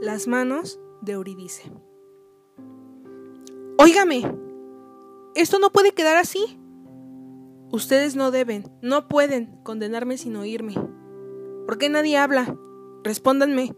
las 0.00 0.26
manos 0.28 0.78
de 1.00 1.12
Euridice. 1.12 1.70
Óigame, 3.78 4.22
esto 5.34 5.58
no 5.58 5.70
puede 5.70 5.92
quedar 5.92 6.16
así. 6.16 6.58
Ustedes 7.70 8.16
no 8.16 8.30
deben, 8.30 8.70
no 8.82 9.08
pueden 9.08 9.58
condenarme 9.62 10.18
sin 10.18 10.36
oírme. 10.36 10.74
¿Por 11.66 11.78
qué 11.78 11.88
nadie 11.88 12.16
habla? 12.16 12.56
Respóndanme. 13.02 13.74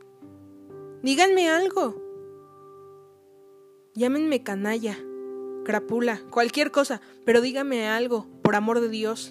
Díganme 1.03 1.49
algo. 1.49 1.95
Llámenme 3.95 4.43
canalla, 4.43 4.97
crapula, 5.65 6.21
cualquier 6.31 6.71
cosa, 6.71 7.01
pero 7.25 7.41
díganme 7.41 7.89
algo, 7.89 8.27
por 8.43 8.55
amor 8.55 8.81
de 8.81 8.89
Dios. 8.89 9.31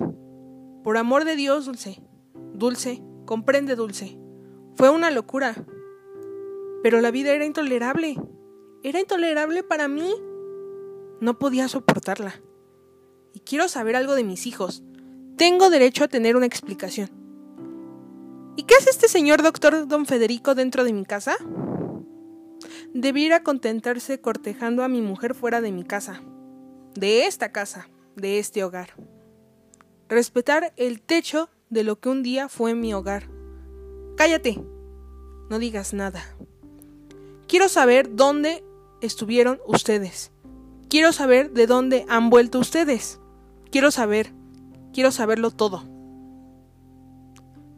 Por 0.84 0.98
amor 0.98 1.26
de 1.26 1.36
Dios, 1.36 1.66
Dulce. 1.66 2.02
Dulce, 2.54 3.02
comprende, 3.26 3.76
Dulce. 3.76 4.18
Fue 4.76 4.90
una 4.90 5.12
locura. 5.12 5.66
Pero 6.84 7.02
la 7.02 7.12
vida 7.12 7.32
era 7.32 7.46
intolerable. 7.46 8.16
Era 8.84 9.00
intolerable 9.00 9.64
para 9.64 9.88
mí. 9.88 10.14
No 11.20 11.40
podía 11.40 11.68
soportarla. 11.68 12.42
Y 13.34 13.42
quiero 13.42 13.68
saber 13.68 13.96
algo 13.96 14.16
de 14.16 14.24
mis 14.24 14.46
hijos. 14.48 14.84
Tengo 15.38 15.70
derecho 15.70 16.04
a 16.04 16.08
tener 16.08 16.36
una 16.36 16.46
explicación. 16.46 17.10
¿Y 18.56 18.64
qué 18.64 18.74
hace 18.76 18.90
este 18.90 19.08
señor 19.08 19.44
doctor 19.44 19.88
don 19.88 20.08
Federico 20.08 20.56
dentro 20.56 20.84
de 20.84 20.94
mi 20.94 21.06
casa? 21.06 21.36
Debiera 22.94 23.44
contentarse 23.44 24.20
cortejando 24.20 24.84
a 24.84 24.88
mi 24.88 25.02
mujer 25.02 25.36
fuera 25.36 25.62
de 25.62 25.72
mi 25.72 25.84
casa, 25.84 26.24
de 26.96 27.28
esta 27.28 27.52
casa, 27.52 27.88
de 28.16 28.40
este 28.40 28.64
hogar. 28.64 28.96
Respetar 30.10 30.74
el 30.78 31.02
techo 31.02 31.50
de 31.70 31.84
lo 31.84 32.00
que 32.00 32.10
un 32.10 32.24
día 32.24 32.50
fue 32.50 32.74
mi 32.74 32.94
hogar. 32.96 33.30
Cállate, 34.16 34.58
no 35.50 35.60
digas 35.60 35.94
nada. 35.94 36.24
Quiero 37.48 37.70
saber 37.70 38.14
dónde 38.14 38.64
estuvieron 39.02 39.60
ustedes. 39.66 40.32
Quiero 40.90 41.14
saber 41.14 41.52
de 41.52 41.66
dónde 41.66 42.06
han 42.10 42.30
vuelto 42.30 42.60
ustedes. 42.60 43.20
Quiero 43.72 43.90
saber, 43.90 44.34
quiero 44.94 45.12
saberlo 45.12 45.52
todo. 45.52 45.84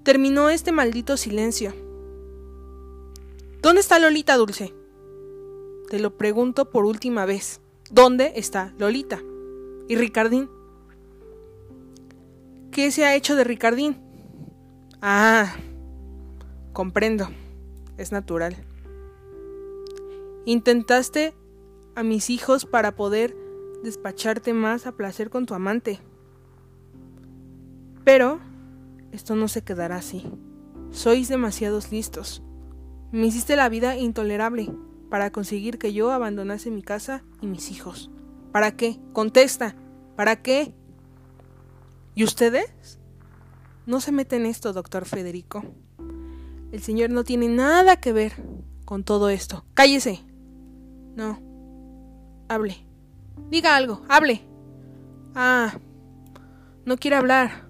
Terminó 0.03 0.49
este 0.49 0.71
maldito 0.71 1.17
silencio. 1.17 1.73
¿Dónde 3.61 3.81
está 3.81 3.99
Lolita 3.99 4.37
Dulce? 4.37 4.73
Te 5.89 5.99
lo 5.99 6.17
pregunto 6.17 6.71
por 6.71 6.85
última 6.85 7.25
vez. 7.25 7.61
¿Dónde 7.91 8.33
está 8.37 8.73
Lolita? 8.79 9.21
¿Y 9.87 9.95
Ricardín? 9.95 10.49
¿Qué 12.71 12.91
se 12.91 13.05
ha 13.05 13.15
hecho 13.15 13.35
de 13.35 13.43
Ricardín? 13.43 13.97
Ah, 15.01 15.55
comprendo. 16.73 17.29
Es 17.97 18.11
natural. 18.11 18.55
Intentaste 20.49 21.35
a 21.93 22.01
mis 22.01 22.31
hijos 22.31 22.65
para 22.65 22.95
poder 22.95 23.37
despacharte 23.83 24.51
más 24.51 24.87
a 24.87 24.93
placer 24.93 25.29
con 25.29 25.45
tu 25.45 25.53
amante. 25.53 25.99
Pero 28.03 28.39
esto 29.11 29.35
no 29.35 29.47
se 29.47 29.63
quedará 29.63 29.97
así. 29.97 30.25
Sois 30.89 31.29
demasiados 31.29 31.91
listos. 31.91 32.41
Me 33.11 33.27
hiciste 33.27 33.55
la 33.55 33.69
vida 33.69 33.95
intolerable 33.95 34.73
para 35.11 35.31
conseguir 35.31 35.77
que 35.77 35.93
yo 35.93 36.09
abandonase 36.09 36.71
mi 36.71 36.81
casa 36.81 37.23
y 37.41 37.45
mis 37.45 37.69
hijos. 37.69 38.09
¿Para 38.51 38.75
qué? 38.75 38.99
Contesta. 39.13 39.75
¿Para 40.15 40.41
qué? 40.41 40.73
¿Y 42.15 42.23
ustedes? 42.23 42.99
No 43.85 44.01
se 44.01 44.11
meten 44.11 44.45
en 44.45 44.47
esto, 44.47 44.73
doctor 44.73 45.05
Federico. 45.05 45.63
El 46.71 46.81
señor 46.81 47.11
no 47.11 47.23
tiene 47.23 47.49
nada 47.49 47.97
que 47.97 48.13
ver 48.13 48.33
con 48.83 49.03
todo 49.03 49.29
esto. 49.29 49.63
Cállese. 49.75 50.27
No. 51.19 51.37
Hable. 52.47 52.77
Diga 53.49 53.75
algo, 53.75 54.03
hable. 54.07 54.41
Ah. 55.35 55.77
No 56.85 56.95
quiere 56.95 57.17
hablar. 57.17 57.67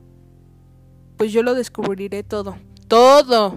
Pues 1.18 1.34
yo 1.34 1.42
lo 1.42 1.56
descubriré 1.56 2.22
todo. 2.22 2.58
Todo. 2.88 3.56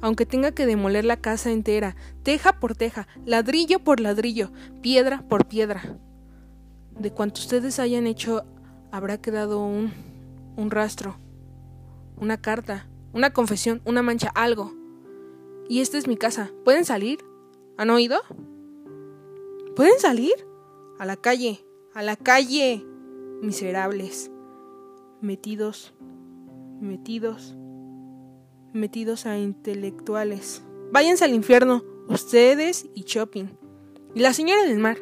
Aunque 0.00 0.26
tenga 0.26 0.50
que 0.50 0.66
demoler 0.66 1.04
la 1.04 1.20
casa 1.20 1.52
entera, 1.52 1.94
teja 2.24 2.58
por 2.58 2.74
teja, 2.74 3.06
ladrillo 3.24 3.78
por 3.78 4.00
ladrillo, 4.00 4.50
piedra 4.82 5.22
por 5.28 5.46
piedra. 5.46 5.96
De 6.98 7.12
cuanto 7.12 7.40
ustedes 7.40 7.78
hayan 7.78 8.08
hecho, 8.08 8.42
habrá 8.90 9.18
quedado 9.18 9.64
un, 9.64 9.92
un 10.56 10.72
rastro, 10.72 11.18
una 12.16 12.36
carta, 12.36 12.88
una 13.12 13.32
confesión, 13.32 13.80
una 13.84 14.02
mancha, 14.02 14.32
algo. 14.34 14.74
Y 15.68 15.82
esta 15.82 15.98
es 15.98 16.08
mi 16.08 16.16
casa. 16.16 16.50
¿Pueden 16.64 16.84
salir? 16.84 17.20
¿Han 17.78 17.90
oído? 17.90 18.22
¿Pueden 19.76 19.98
salir? 19.98 20.32
A 20.98 21.06
la 21.06 21.16
calle, 21.16 21.64
a 21.94 22.02
la 22.02 22.16
calle, 22.16 22.84
miserables. 23.40 24.30
Metidos, 25.20 25.94
metidos, 26.80 27.56
metidos 28.72 29.26
a 29.26 29.38
intelectuales. 29.38 30.62
Váyanse 30.92 31.24
al 31.24 31.34
infierno, 31.34 31.84
ustedes 32.08 32.88
y 32.94 33.04
Chopin. 33.04 33.56
Y 34.14 34.20
la 34.20 34.32
señora 34.32 34.64
del 34.64 34.78
mar. 34.78 34.98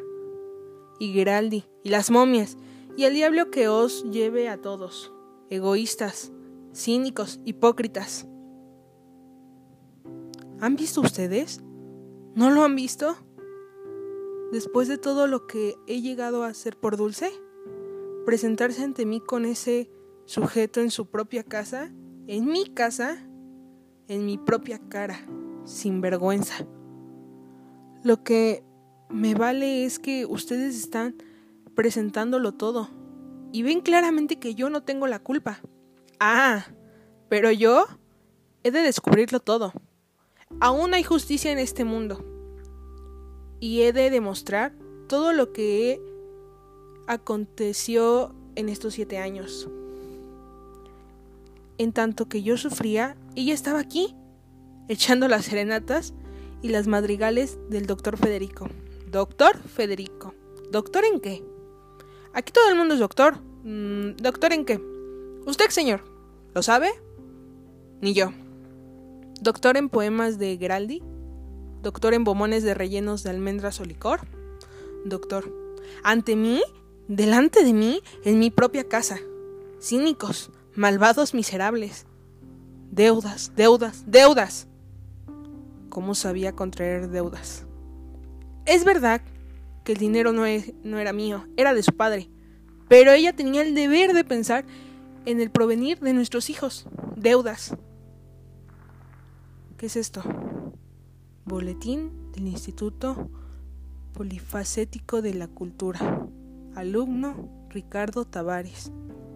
Y 0.99 1.13
Geraldi, 1.13 1.65
y 1.83 1.89
las 1.89 2.11
momias, 2.11 2.57
y 2.95 3.05
el 3.05 3.13
diablo 3.13 3.49
que 3.49 3.67
os 3.69 4.03
lleve 4.11 4.49
a 4.49 4.61
todos. 4.61 5.11
Egoístas, 5.49 6.31
cínicos, 6.75 7.39
hipócritas. 7.45 8.27
¿Han 10.59 10.75
visto 10.75 11.01
ustedes? 11.01 11.61
¿No 12.35 12.51
lo 12.51 12.63
han 12.63 12.75
visto? 12.75 13.15
Después 14.51 14.87
de 14.87 14.97
todo 14.97 15.27
lo 15.27 15.45
que 15.45 15.75
he 15.85 16.01
llegado 16.01 16.43
a 16.43 16.47
hacer 16.47 16.75
por 16.77 16.97
Dulce, 16.97 17.31
presentarse 18.25 18.83
ante 18.83 19.05
mí 19.05 19.21
con 19.21 19.45
ese 19.45 19.91
sujeto 20.25 20.81
en 20.81 20.91
su 20.91 21.07
propia 21.07 21.43
casa, 21.43 21.91
en 22.27 22.45
mi 22.45 22.65
casa, 22.65 23.27
en 24.07 24.25
mi 24.25 24.37
propia 24.37 24.79
cara, 24.89 25.19
sin 25.65 26.01
vergüenza. 26.01 26.65
Lo 28.03 28.23
que 28.23 28.63
me 29.09 29.35
vale 29.35 29.85
es 29.85 29.99
que 29.99 30.25
ustedes 30.25 30.75
están 30.75 31.15
presentándolo 31.75 32.53
todo 32.53 32.89
y 33.51 33.63
ven 33.63 33.81
claramente 33.81 34.39
que 34.39 34.55
yo 34.55 34.69
no 34.69 34.83
tengo 34.83 35.07
la 35.07 35.19
culpa. 35.19 35.59
Ah, 36.19 36.65
pero 37.29 37.51
yo 37.51 37.85
he 38.63 38.71
de 38.71 38.81
descubrirlo 38.81 39.39
todo. 39.39 39.73
Aún 40.59 40.93
hay 40.93 41.03
justicia 41.03 41.51
en 41.51 41.59
este 41.59 41.85
mundo. 41.85 42.38
Y 43.59 43.81
he 43.81 43.93
de 43.93 44.09
demostrar 44.09 44.73
todo 45.07 45.33
lo 45.33 45.51
que 45.51 46.01
aconteció 47.07 48.33
en 48.55 48.69
estos 48.69 48.93
siete 48.93 49.17
años. 49.17 49.67
En 51.77 51.93
tanto 51.93 52.27
que 52.27 52.43
yo 52.43 52.57
sufría, 52.57 53.15
ella 53.35 53.53
estaba 53.53 53.79
aquí, 53.79 54.15
echando 54.87 55.27
las 55.27 55.45
serenatas 55.45 56.13
y 56.61 56.69
las 56.69 56.87
madrigales 56.87 57.57
del 57.69 57.87
doctor 57.87 58.17
Federico. 58.17 58.67
Doctor 59.09 59.57
Federico. 59.57 60.33
¿Doctor 60.71 61.03
en 61.05 61.19
qué? 61.19 61.43
Aquí 62.33 62.51
todo 62.51 62.69
el 62.69 62.75
mundo 62.75 62.93
es 62.93 62.99
doctor. 62.99 63.39
Mm, 63.63 64.17
¿Doctor 64.17 64.53
en 64.53 64.65
qué? 64.65 64.79
¿Usted, 65.45 65.69
señor? 65.69 66.03
¿Lo 66.53 66.61
sabe? 66.61 66.89
Ni 68.01 68.13
yo. 68.13 68.31
¿Doctor 69.41 69.77
en 69.77 69.89
poemas 69.89 70.37
de 70.37 70.57
Geraldi? 70.57 71.01
¿Doctor 71.81 72.13
en 72.13 72.25
bomones 72.25 72.63
de 72.63 72.73
rellenos 72.73 73.23
de 73.23 73.29
almendras 73.29 73.79
o 73.79 73.85
licor? 73.85 74.21
Doctor. 75.05 75.53
Ante 76.03 76.35
mí, 76.35 76.61
delante 77.07 77.63
de 77.63 77.73
mí, 77.73 78.01
en 78.25 78.37
mi 78.37 78.51
propia 78.51 78.83
casa. 78.83 79.17
Cínicos, 79.81 80.51
malvados 80.75 81.33
miserables. 81.33 82.05
Deudas, 82.91 83.53
deudas, 83.55 84.03
deudas. 84.07 84.67
¿Cómo 85.89 86.15
sabía 86.15 86.53
contraer 86.53 87.09
deudas? 87.09 87.65
Es 88.65 88.83
verdad 88.83 89.21
que 89.85 89.93
el 89.93 89.99
dinero 89.99 90.33
no, 90.33 90.43
no 90.83 90.99
era 90.99 91.13
mío, 91.13 91.47
era 91.55 91.73
de 91.73 91.81
su 91.81 91.93
padre, 91.93 92.29
pero 92.89 93.11
ella 93.11 93.33
tenía 93.33 93.61
el 93.61 93.73
deber 93.73 94.13
de 94.13 94.23
pensar 94.23 94.65
en 95.25 95.39
el 95.39 95.49
provenir 95.49 95.99
de 95.99 96.13
nuestros 96.13 96.49
hijos. 96.49 96.87
Deudas. 97.15 97.75
¿Qué 99.77 99.85
es 99.85 99.95
esto? 99.95 100.23
Boletín 101.49 102.31
del 102.31 102.47
Instituto 102.47 103.27
Polifacético 104.13 105.23
de 105.23 105.33
la 105.33 105.47
Cultura. 105.47 106.27
Alumno 106.75 107.49
Ricardo 107.69 108.23
Tavares. 108.23 108.91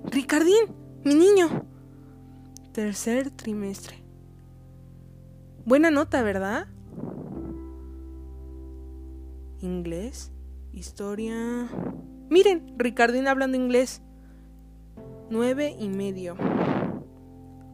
Ricardín, 0.06 0.76
mi 1.04 1.16
niño. 1.16 1.66
Tercer 2.72 3.32
trimestre. 3.32 4.04
Buena 5.66 5.90
nota, 5.90 6.22
¿verdad? 6.22 6.68
Inglés, 9.60 10.32
historia. 10.72 11.68
Miren, 12.30 12.76
Ricardín 12.78 13.28
hablando 13.28 13.58
inglés. 13.58 14.04
Nueve 15.32 15.76
y 15.80 15.90
medio. 15.90 16.36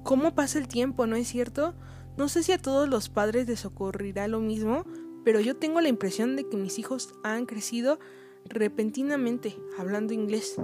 ¿Cómo 0.03 0.33
pasa 0.33 0.59
el 0.59 0.69
tiempo, 0.69 1.07
no 1.07 1.17
es 1.17 1.27
cierto? 1.27 1.73
No 2.19 2.27
sé 2.27 2.43
si 2.43 2.51
a 2.51 2.57
todos 2.57 2.89
los 2.89 3.07
padres 3.07 3.47
les 3.47 3.63
ocurrirá 3.63 4.27
lo 4.27 4.41
mismo, 4.41 4.83
pero 5.23 5.39
yo 5.39 5.55
tengo 5.55 5.79
la 5.79 5.87
impresión 5.87 6.35
de 6.35 6.49
que 6.49 6.57
mis 6.57 6.77
hijos 6.77 7.13
han 7.23 7.45
crecido 7.45 7.97
repentinamente 8.43 9.55
hablando 9.77 10.13
inglés. 10.13 10.57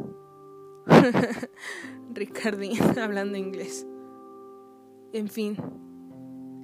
Ricardín 2.14 2.74
hablando 3.02 3.38
inglés. 3.38 3.88
En 5.14 5.30
fin, 5.30 5.56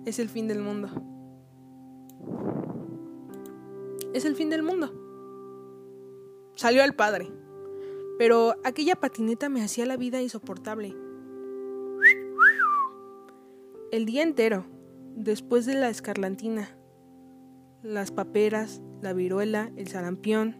es 0.06 0.20
el 0.20 0.28
fin 0.28 0.50
del 0.50 0.60
mundo. 0.60 0.90
Es 4.14 4.26
el 4.26 4.36
fin 4.36 4.50
del 4.50 4.62
mundo. 4.62 4.92
Salió 6.56 6.84
el 6.84 6.96
padre. 6.96 7.32
Pero 8.18 8.56
aquella 8.66 8.98
patineta 8.98 9.48
me 9.48 9.64
hacía 9.64 9.86
la 9.86 9.96
vida 9.96 10.22
insoportable. 10.22 10.94
El 13.94 14.06
día 14.06 14.24
entero, 14.24 14.66
después 15.24 15.66
de 15.66 15.76
la 15.76 15.90
escarlantina, 15.90 16.70
las 17.84 18.12
paperas, 18.12 18.82
la 19.02 19.14
viruela, 19.14 19.72
el 19.76 19.88
sarampión 19.88 20.56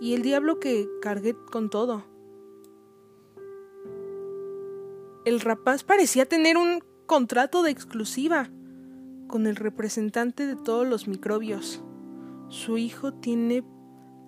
y 0.00 0.14
el 0.14 0.22
diablo 0.22 0.60
que 0.60 0.88
cargué 1.02 1.34
con 1.50 1.70
todo. 1.70 2.04
El 5.24 5.40
rapaz 5.40 5.84
parecía 5.84 6.26
tener 6.26 6.56
un 6.56 6.82
contrato 7.06 7.62
de 7.62 7.70
exclusiva 7.70 8.50
con 9.26 9.46
el 9.46 9.56
representante 9.56 10.46
de 10.46 10.56
todos 10.56 10.86
los 10.86 11.08
microbios. 11.08 11.82
¿Su 12.48 12.78
hijo 12.78 13.12
tiene 13.12 13.62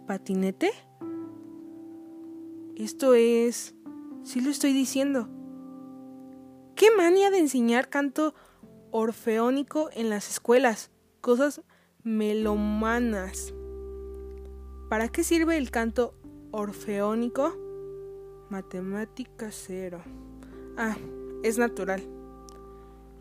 patinete? 0.07 0.71
Esto 2.77 3.15
es... 3.15 3.75
Sí 4.23 4.41
lo 4.41 4.51
estoy 4.51 4.73
diciendo. 4.73 5.29
¿Qué 6.77 6.89
mania 6.97 7.31
de 7.31 7.39
enseñar 7.39 7.89
canto 7.89 8.35
orfeónico 8.93 9.91
en 9.93 10.11
las 10.11 10.31
escuelas? 10.31 10.91
Cosas 11.21 11.63
melomanas. 12.05 13.53
¿Para 14.89 15.09
qué 15.09 15.25
sirve 15.25 15.57
el 15.57 15.71
canto 15.71 16.15
orfeónico? 16.53 17.57
Matemática 18.51 19.51
cero. 19.51 20.03
Ah, 20.77 20.97
es 21.43 21.59
natural. 21.59 22.03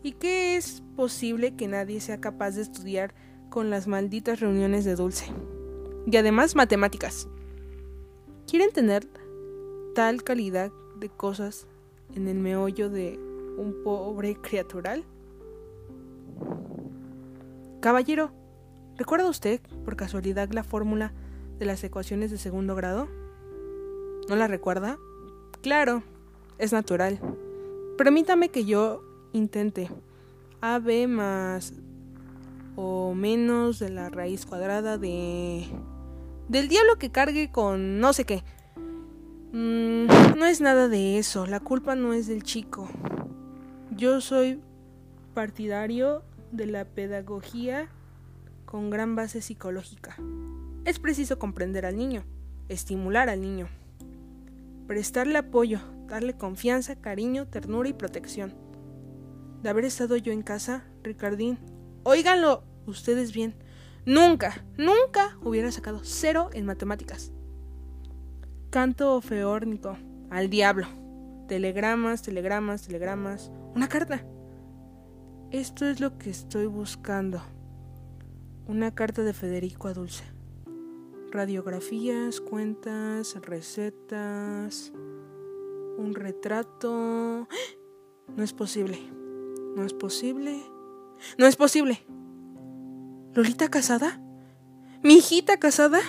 ¿Y 0.02 0.12
qué 0.12 0.56
es 0.56 0.82
posible 0.94 1.56
que 1.56 1.68
nadie 1.68 2.00
sea 2.00 2.20
capaz 2.20 2.52
de 2.52 2.62
estudiar 2.62 3.14
con 3.50 3.70
las 3.70 3.86
malditas 3.86 4.40
reuniones 4.40 4.84
de 4.84 4.94
dulce? 4.94 5.26
Y 6.06 6.16
además 6.16 6.54
matemáticas. 6.54 7.28
¿Quieren 8.46 8.72
tener 8.72 9.06
tal 9.94 10.24
calidad 10.24 10.70
de 10.96 11.08
cosas 11.08 11.66
en 12.14 12.28
el 12.28 12.38
meollo 12.38 12.90
de 12.90 13.18
un 13.56 13.82
pobre 13.84 14.36
criatural? 14.36 15.04
Caballero, 17.82 18.30
¿recuerda 18.96 19.28
usted, 19.28 19.60
por 19.84 19.96
casualidad, 19.96 20.48
la 20.52 20.62
fórmula 20.62 21.12
de 21.58 21.64
las 21.64 21.82
ecuaciones 21.82 22.30
de 22.30 22.38
segundo 22.38 22.76
grado? 22.76 23.08
¿No 24.28 24.36
la 24.36 24.46
recuerda? 24.46 24.98
Claro, 25.62 26.04
es 26.58 26.72
natural. 26.72 27.18
Permítame 27.98 28.50
que 28.50 28.64
yo 28.64 29.02
intente. 29.32 29.90
AB 30.60 31.08
más 31.08 31.72
o 32.76 33.14
menos 33.14 33.80
de 33.80 33.90
la 33.90 34.10
raíz 34.10 34.46
cuadrada 34.46 34.96
de... 34.96 35.66
del 36.48 36.68
diablo 36.68 37.00
que 37.00 37.10
cargue 37.10 37.50
con 37.50 37.98
no 37.98 38.12
sé 38.12 38.24
qué. 38.24 38.44
Mm, 39.50 40.06
no 40.38 40.46
es 40.46 40.60
nada 40.60 40.86
de 40.86 41.18
eso, 41.18 41.46
la 41.46 41.58
culpa 41.58 41.96
no 41.96 42.12
es 42.12 42.28
del 42.28 42.44
chico. 42.44 42.88
Yo 43.90 44.20
soy 44.20 44.60
partidario 45.34 46.22
de 46.52 46.66
la 46.66 46.84
pedagogía 46.84 47.88
con 48.64 48.90
gran 48.90 49.16
base 49.16 49.40
psicológica. 49.40 50.16
Es 50.84 50.98
preciso 50.98 51.38
comprender 51.38 51.84
al 51.86 51.96
niño, 51.96 52.24
estimular 52.68 53.28
al 53.28 53.40
niño, 53.40 53.68
prestarle 54.86 55.38
apoyo, 55.38 55.80
darle 56.08 56.36
confianza, 56.36 56.96
cariño, 56.96 57.46
ternura 57.46 57.88
y 57.88 57.94
protección. 57.94 58.54
De 59.62 59.68
haber 59.68 59.84
estado 59.84 60.16
yo 60.16 60.32
en 60.32 60.42
casa, 60.42 60.84
Ricardín, 61.02 61.58
óiganlo 62.02 62.64
ustedes 62.86 63.32
bien, 63.32 63.54
nunca, 64.04 64.64
nunca 64.76 65.36
hubiera 65.42 65.70
sacado 65.70 66.00
cero 66.02 66.50
en 66.52 66.66
matemáticas. 66.66 67.32
Canto 68.70 69.20
feórnico, 69.20 69.96
al 70.30 70.48
diablo. 70.48 70.86
Telegramas, 71.46 72.22
telegramas, 72.22 72.82
telegramas. 72.82 73.52
Una 73.74 73.88
carta. 73.88 74.24
Esto 75.52 75.84
es 75.84 76.00
lo 76.00 76.16
que 76.16 76.30
estoy 76.30 76.64
buscando. 76.64 77.42
Una 78.66 78.94
carta 78.94 79.22
de 79.22 79.34
Federico 79.34 79.86
a 79.86 79.92
Dulce. 79.92 80.24
Radiografías, 81.30 82.40
cuentas, 82.40 83.36
recetas 83.42 84.92
un 85.98 86.14
retrato. 86.14 87.46
No 88.34 88.42
es 88.42 88.54
posible. 88.54 88.98
No 89.76 89.84
es 89.84 89.92
posible. 89.92 90.62
No 91.36 91.46
es 91.46 91.56
posible. 91.56 92.02
¿Lolita 93.34 93.68
casada? 93.68 94.20
¿Mi 95.02 95.16
hijita 95.16 95.58
casada? 95.58 96.00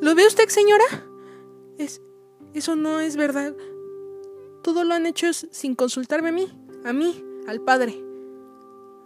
¿Lo 0.00 0.14
ve 0.14 0.28
usted, 0.28 0.48
señora? 0.48 0.84
Es. 1.76 2.00
Eso 2.54 2.76
no 2.76 3.00
es 3.00 3.16
verdad. 3.16 3.56
Todo 4.62 4.84
lo 4.84 4.94
han 4.94 5.06
hecho 5.06 5.32
sin 5.32 5.74
consultarme 5.74 6.28
a 6.28 6.32
mí, 6.32 6.48
a 6.84 6.92
mí, 6.92 7.24
al 7.48 7.60
padre. 7.60 8.11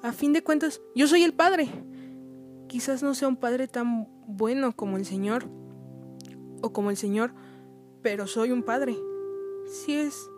A 0.06 0.12
fin 0.12 0.32
de 0.32 0.44
cuentas, 0.44 0.80
yo 0.94 1.08
soy 1.08 1.24
el 1.24 1.34
padre. 1.34 1.68
Quizás 2.68 3.02
no 3.02 3.12
sea 3.12 3.26
un 3.26 3.34
padre 3.34 3.66
tan 3.66 4.06
bueno 4.28 4.70
como 4.76 4.98
el 4.98 5.04
Señor, 5.04 5.48
o 6.62 6.72
como 6.72 6.90
el 6.90 6.96
Señor, 6.96 7.34
pero 8.02 8.28
soy 8.28 8.52
un 8.52 8.62
padre. 8.62 8.96
Si 9.66 9.94
es 9.94 10.30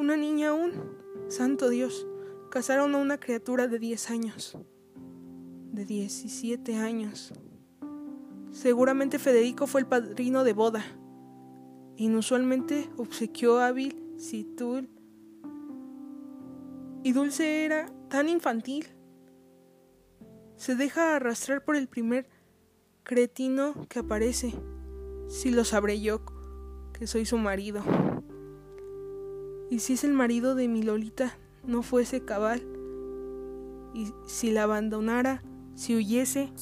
una 0.00 0.16
niña 0.16 0.48
aún, 0.48 0.72
santo 1.28 1.68
Dios, 1.68 2.08
casaron 2.50 2.96
a 2.96 2.98
una 2.98 3.20
criatura 3.20 3.68
de 3.68 3.78
10 3.78 4.10
años, 4.10 4.58
de 5.70 5.84
17 5.84 6.74
años. 6.74 7.32
Seguramente 8.50 9.20
Federico 9.20 9.68
fue 9.68 9.82
el 9.82 9.86
padrino 9.86 10.42
de 10.42 10.54
boda. 10.54 10.84
Inusualmente 11.98 12.90
obsequió 12.96 13.60
hábil, 13.60 13.96
Citul. 14.18 14.88
Y 17.04 17.12
Dulce 17.12 17.64
era 17.64 17.86
tan 18.08 18.28
infantil. 18.28 18.86
Se 20.56 20.76
deja 20.76 21.16
arrastrar 21.16 21.64
por 21.64 21.74
el 21.74 21.88
primer 21.88 22.28
cretino 23.02 23.74
que 23.88 23.98
aparece. 23.98 24.54
Si 25.28 25.50
lo 25.50 25.64
sabré 25.64 26.00
yo, 26.00 26.22
que 26.92 27.06
soy 27.06 27.26
su 27.26 27.38
marido. 27.38 27.82
Y 29.70 29.80
si 29.80 29.94
es 29.94 30.04
el 30.04 30.12
marido 30.12 30.54
de 30.54 30.68
mi 30.68 30.82
Lolita 30.82 31.36
no 31.64 31.82
fuese 31.82 32.24
cabal, 32.24 32.62
y 33.94 34.12
si 34.26 34.50
la 34.50 34.64
abandonara, 34.64 35.42
si 35.74 35.96
huyese, 35.96 36.52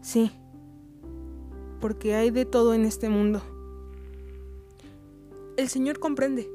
sí, 0.00 0.30
porque 1.80 2.14
hay 2.14 2.30
de 2.30 2.44
todo 2.44 2.74
en 2.74 2.84
este 2.84 3.08
mundo. 3.08 3.42
El 5.56 5.68
Señor 5.68 5.98
comprende, 5.98 6.48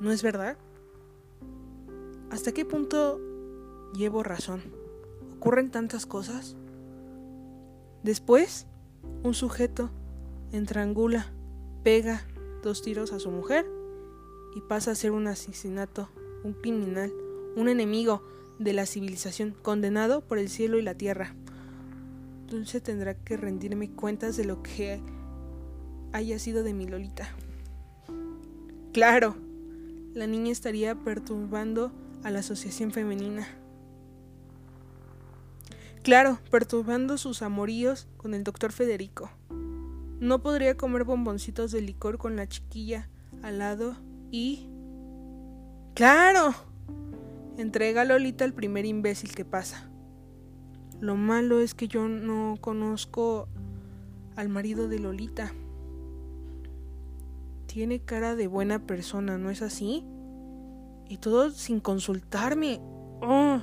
¿no 0.00 0.10
es 0.10 0.22
verdad? 0.22 0.58
¿Hasta 2.30 2.52
qué 2.52 2.64
punto 2.64 3.20
llevo 3.94 4.22
razón? 4.22 4.62
¿Ocurren 5.36 5.70
tantas 5.70 6.06
cosas? 6.06 6.56
Después, 8.02 8.66
un 9.22 9.34
sujeto 9.34 9.90
entrangula, 10.52 11.32
pega 11.82 12.22
dos 12.62 12.82
tiros 12.82 13.12
a 13.12 13.20
su 13.20 13.30
mujer 13.30 13.66
y 14.56 14.60
pasa 14.60 14.90
a 14.90 14.96
ser 14.96 15.12
un 15.12 15.28
asesinato, 15.28 16.08
un 16.42 16.52
criminal, 16.52 17.12
un 17.54 17.68
enemigo 17.68 18.22
de 18.58 18.72
la 18.72 18.86
civilización, 18.86 19.54
condenado 19.62 20.20
por 20.20 20.38
el 20.38 20.48
cielo 20.48 20.78
y 20.78 20.82
la 20.82 20.94
tierra. 20.94 21.34
Dulce 22.48 22.80
tendrá 22.80 23.14
que 23.14 23.36
rendirme 23.36 23.90
cuentas 23.90 24.36
de 24.36 24.44
lo 24.44 24.62
que 24.62 25.00
haya 26.12 26.38
sido 26.38 26.62
de 26.62 26.74
mi 26.74 26.86
Lolita. 26.86 27.28
Claro, 28.92 29.36
la 30.14 30.26
niña 30.26 30.52
estaría 30.52 30.94
perturbando 30.94 31.92
a 32.22 32.30
la 32.30 32.40
asociación 32.40 32.90
femenina. 32.90 33.46
Claro, 36.02 36.38
perturbando 36.50 37.18
sus 37.18 37.42
amoríos 37.42 38.06
con 38.16 38.32
el 38.32 38.44
doctor 38.44 38.70
Federico. 38.72 39.30
No 40.20 40.40
podría 40.40 40.76
comer 40.76 41.04
bomboncitos 41.04 41.72
de 41.72 41.82
licor 41.82 42.16
con 42.16 42.36
la 42.36 42.46
chiquilla 42.46 43.08
al 43.42 43.58
lado 43.58 43.96
y... 44.30 44.68
¡Claro! 45.94 46.54
Entrega 47.58 48.02
a 48.02 48.04
Lolita 48.04 48.44
al 48.44 48.52
primer 48.52 48.84
imbécil 48.84 49.34
que 49.34 49.44
pasa. 49.44 49.90
Lo 51.00 51.16
malo 51.16 51.60
es 51.60 51.74
que 51.74 51.88
yo 51.88 52.08
no 52.08 52.56
conozco 52.60 53.48
al 54.36 54.48
marido 54.48 54.88
de 54.88 54.98
Lolita. 54.98 55.52
Tiene 57.66 58.00
cara 58.00 58.36
de 58.36 58.46
buena 58.46 58.78
persona, 58.78 59.38
¿no 59.38 59.50
es 59.50 59.60
así? 59.60 60.04
Y 61.08 61.18
todo 61.18 61.50
sin 61.50 61.80
consultarme. 61.80 62.80
Oh. 63.20 63.60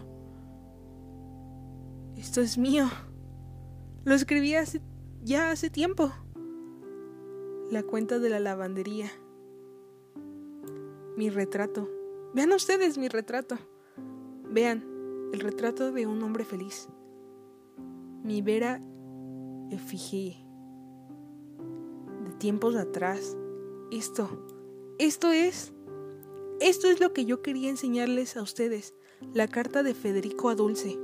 Esto 2.18 2.42
es 2.42 2.58
mío. 2.58 2.86
Lo 4.06 4.16
escribí 4.16 4.56
hace, 4.56 4.82
ya 5.24 5.52
hace 5.52 5.70
tiempo. 5.70 6.12
La 7.70 7.84
cuenta 7.84 8.20
de 8.20 8.30
la 8.30 8.40
lavandería. 8.40 9.10
Mi 11.18 11.30
retrato. 11.30 11.90
Vean 12.34 12.52
ustedes 12.52 12.98
mi 12.98 13.08
retrato. 13.08 13.58
Vean 14.50 14.84
el 15.34 15.40
retrato 15.40 15.92
de 15.92 16.08
un 16.08 16.22
hombre 16.24 16.46
feliz. 16.46 16.88
Mi 18.24 18.42
vera 18.42 18.82
efigie 19.70 20.46
de 22.26 22.32
tiempos 22.38 22.76
atrás. 22.76 23.38
Esto, 23.92 24.30
esto 24.98 25.32
es, 25.32 25.74
esto 26.64 26.88
es 26.88 27.02
lo 27.02 27.12
que 27.12 27.26
yo 27.26 27.42
quería 27.42 27.70
enseñarles 27.70 28.38
a 28.38 28.42
ustedes. 28.42 28.94
La 29.34 29.50
carta 29.50 29.84
de 29.84 29.94
Federico 29.94 30.48
a 30.48 30.56
Dulce. 30.56 30.98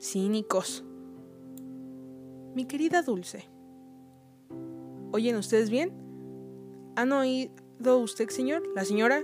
Cínicos. 0.00 0.84
Mi 2.54 2.64
querida 2.64 3.02
Dulce. 3.02 3.48
¿Oyen 5.10 5.34
ustedes 5.34 5.68
bien? 5.68 5.92
¿Han 6.94 7.10
oído 7.10 7.98
usted, 7.98 8.28
señor? 8.28 8.62
¿La 8.76 8.84
señora? 8.84 9.20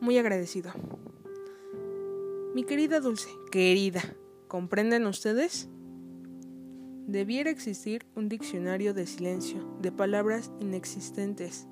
Muy 0.00 0.16
agradecido. 0.16 0.72
Mi 2.54 2.64
querida 2.64 3.00
Dulce, 3.00 3.28
querida, 3.50 4.02
¿comprenden 4.48 5.06
ustedes? 5.06 5.68
Debiera 7.06 7.50
existir 7.50 8.06
un 8.14 8.30
diccionario 8.30 8.94
de 8.94 9.06
silencio, 9.06 9.76
de 9.82 9.92
palabras 9.92 10.50
inexistentes, 10.60 11.66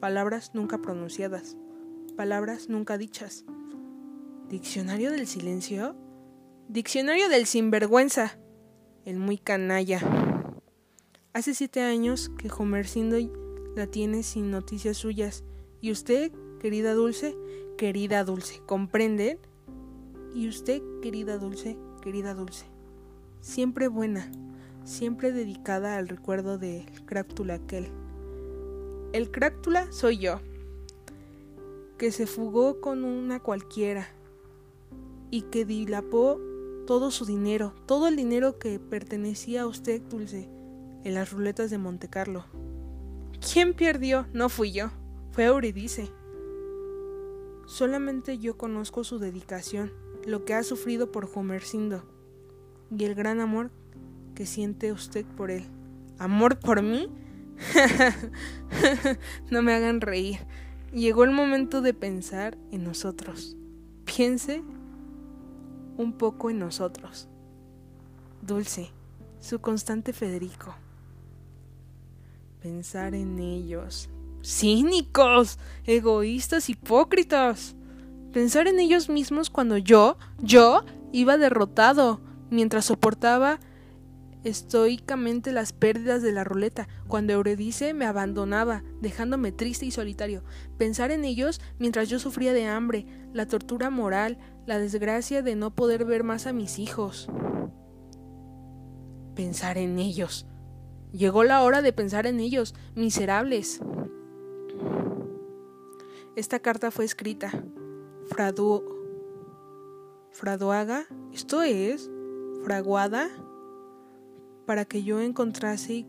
palabras 0.00 0.52
nunca 0.54 0.78
pronunciadas, 0.78 1.56
palabras 2.16 2.68
nunca 2.68 2.98
dichas. 2.98 3.44
¿Diccionario 4.48 5.10
del 5.10 5.26
silencio? 5.26 5.96
Diccionario 6.68 7.28
del 7.28 7.46
sinvergüenza, 7.46 8.38
el 9.04 9.18
muy 9.18 9.38
canalla. 9.38 10.00
Hace 11.32 11.54
siete 11.54 11.82
años 11.82 12.30
que 12.38 12.50
Homercindo 12.50 13.16
la 13.76 13.86
tiene 13.86 14.22
sin 14.22 14.50
noticias 14.50 14.96
suyas. 14.96 15.44
Y 15.80 15.92
usted, 15.92 16.32
querida 16.60 16.94
Dulce, 16.94 17.36
querida 17.76 18.24
Dulce, 18.24 18.60
¿comprende? 18.66 19.38
Y 20.34 20.48
usted, 20.48 20.82
querida 21.02 21.38
Dulce, 21.38 21.78
querida 22.02 22.34
Dulce, 22.34 22.66
siempre 23.40 23.88
buena, 23.88 24.30
siempre 24.84 25.32
dedicada 25.32 25.96
al 25.96 26.08
recuerdo 26.08 26.58
del 26.58 26.86
cráctula 27.04 27.54
aquel. 27.54 27.92
El 29.12 29.30
cráctula 29.30 29.90
soy 29.90 30.18
yo, 30.18 30.40
que 31.96 32.12
se 32.12 32.26
fugó 32.26 32.80
con 32.82 33.04
una 33.04 33.40
cualquiera 33.40 34.06
y 35.30 35.42
que 35.42 35.64
dilapó 35.64 36.38
todo 36.86 37.10
su 37.10 37.24
dinero, 37.24 37.74
todo 37.86 38.08
el 38.08 38.16
dinero 38.16 38.58
que 38.58 38.78
pertenecía 38.78 39.62
a 39.62 39.66
usted, 39.66 40.02
Dulce, 40.02 40.50
en 41.04 41.14
las 41.14 41.32
ruletas 41.32 41.70
de 41.70 41.78
Montecarlo. 41.78 42.44
¿Quién 43.40 43.72
perdió? 43.72 44.26
No 44.34 44.50
fui 44.50 44.72
yo, 44.72 44.90
fue 45.32 45.44
Euridice. 45.44 46.10
Solamente 47.66 48.38
yo 48.38 48.58
conozco 48.58 49.04
su 49.04 49.18
dedicación 49.18 49.92
lo 50.26 50.44
que 50.44 50.52
ha 50.52 50.62
sufrido 50.62 51.10
por 51.12 51.30
Homercindo 51.34 52.02
y 52.94 53.04
el 53.04 53.14
gran 53.14 53.40
amor 53.40 53.70
que 54.34 54.44
siente 54.44 54.92
usted 54.92 55.24
por 55.24 55.50
él. 55.50 55.64
¿Amor 56.18 56.58
por 56.58 56.82
mí? 56.82 57.08
no 59.50 59.62
me 59.62 59.74
hagan 59.74 60.00
reír. 60.00 60.38
Llegó 60.92 61.24
el 61.24 61.30
momento 61.30 61.80
de 61.80 61.94
pensar 61.94 62.56
en 62.70 62.84
nosotros. 62.84 63.56
Piense 64.04 64.62
un 65.96 66.12
poco 66.12 66.50
en 66.50 66.58
nosotros. 66.58 67.28
Dulce, 68.42 68.90
su 69.40 69.60
constante 69.60 70.12
Federico. 70.12 70.74
Pensar 72.62 73.14
en 73.14 73.38
ellos. 73.38 74.08
Cínicos, 74.42 75.58
egoístas, 75.84 76.70
hipócritas 76.70 77.74
pensar 78.32 78.68
en 78.68 78.78
ellos 78.78 79.08
mismos 79.08 79.50
cuando 79.50 79.76
yo, 79.78 80.16
yo, 80.38 80.84
iba 81.12 81.36
derrotado, 81.36 82.20
mientras 82.50 82.84
soportaba 82.86 83.58
estoicamente 84.48 85.52
las 85.52 85.72
pérdidas 85.72 86.22
de 86.22 86.32
la 86.32 86.42
ruleta, 86.44 86.88
cuando 87.06 87.32
Euredice 87.32 87.94
me 87.94 88.06
abandonaba, 88.06 88.82
dejándome 89.00 89.52
triste 89.52 89.86
y 89.86 89.90
solitario. 89.90 90.42
Pensar 90.78 91.10
en 91.10 91.24
ellos 91.24 91.60
mientras 91.78 92.08
yo 92.08 92.18
sufría 92.18 92.52
de 92.52 92.66
hambre, 92.66 93.06
la 93.32 93.46
tortura 93.46 93.90
moral, 93.90 94.38
la 94.66 94.78
desgracia 94.78 95.42
de 95.42 95.54
no 95.54 95.74
poder 95.74 96.04
ver 96.04 96.24
más 96.24 96.46
a 96.46 96.52
mis 96.52 96.78
hijos. 96.78 97.28
Pensar 99.34 99.78
en 99.78 99.98
ellos. 99.98 100.46
Llegó 101.12 101.44
la 101.44 101.62
hora 101.62 101.80
de 101.82 101.92
pensar 101.92 102.26
en 102.26 102.40
ellos, 102.40 102.74
miserables. 102.94 103.80
Esta 106.36 106.58
carta 106.60 106.90
fue 106.90 107.04
escrita 107.04 107.50
Fradu, 108.26 108.84
fraduaga, 110.32 111.06
esto 111.32 111.62
es, 111.62 112.10
fraguada, 112.62 113.30
para 114.68 114.84
que 114.84 115.02
yo 115.02 115.18
encontrase 115.22 116.04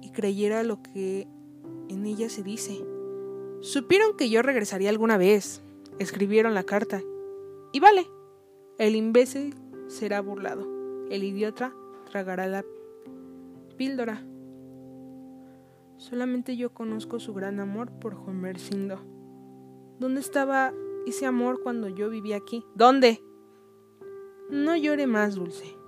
y 0.00 0.10
creyera 0.12 0.62
lo 0.62 0.80
que 0.82 1.28
en 1.90 2.06
ella 2.06 2.30
se 2.30 2.42
dice. 2.42 2.82
Supieron 3.60 4.16
que 4.16 4.30
yo 4.30 4.40
regresaría 4.40 4.88
alguna 4.88 5.18
vez, 5.18 5.60
escribieron 5.98 6.54
la 6.54 6.62
carta. 6.62 7.02
Y 7.74 7.80
vale, 7.80 8.06
el 8.78 8.96
imbécil 8.96 9.54
será 9.88 10.22
burlado, 10.22 10.66
el 11.10 11.22
idiota 11.22 11.74
tragará 12.10 12.46
la 12.46 12.64
píldora. 13.76 14.24
Solamente 15.98 16.56
yo 16.56 16.72
conozco 16.72 17.20
su 17.20 17.34
gran 17.34 17.60
amor 17.60 17.90
por 18.00 18.14
Homercindo. 18.14 19.04
¿Dónde 19.98 20.22
estaba 20.22 20.72
ese 21.06 21.26
amor 21.26 21.60
cuando 21.62 21.88
yo 21.88 22.08
vivía 22.08 22.36
aquí. 22.36 22.64
¿Dónde? 22.74 23.22
No 24.48 24.76
llore 24.76 25.06
más, 25.06 25.34
Dulce. 25.34 25.79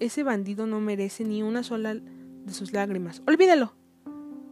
Ese 0.00 0.22
bandido 0.22 0.66
no 0.66 0.80
merece 0.80 1.24
ni 1.24 1.42
una 1.42 1.62
sola 1.62 1.94
de 1.94 2.52
sus 2.54 2.72
lágrimas. 2.72 3.22
Olvídalo. 3.26 3.74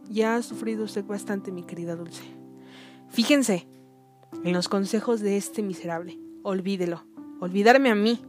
Ya 0.07 0.35
ha 0.35 0.43
sufrido 0.43 0.83
usted 0.83 1.03
bastante, 1.03 1.51
mi 1.51 1.63
querida 1.63 1.95
Dulce. 1.95 2.23
Fíjense 3.09 3.67
en 4.43 4.53
los 4.53 4.69
consejos 4.69 5.21
de 5.21 5.37
este 5.37 5.63
miserable. 5.63 6.19
Olvídelo. 6.43 7.03
Olvidarme 7.39 7.89
a 7.89 7.95
mí. 7.95 8.21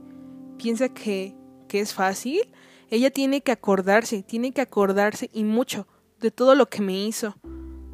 Piensa 0.56 0.88
que, 0.88 1.36
que 1.68 1.80
es 1.80 1.92
fácil. 1.92 2.40
Ella 2.88 3.10
tiene 3.10 3.42
que 3.42 3.52
acordarse, 3.52 4.22
tiene 4.22 4.52
que 4.52 4.62
acordarse 4.62 5.30
y 5.32 5.44
mucho 5.44 5.86
de 6.20 6.30
todo 6.30 6.54
lo 6.54 6.70
que 6.70 6.80
me 6.80 7.06
hizo, 7.06 7.36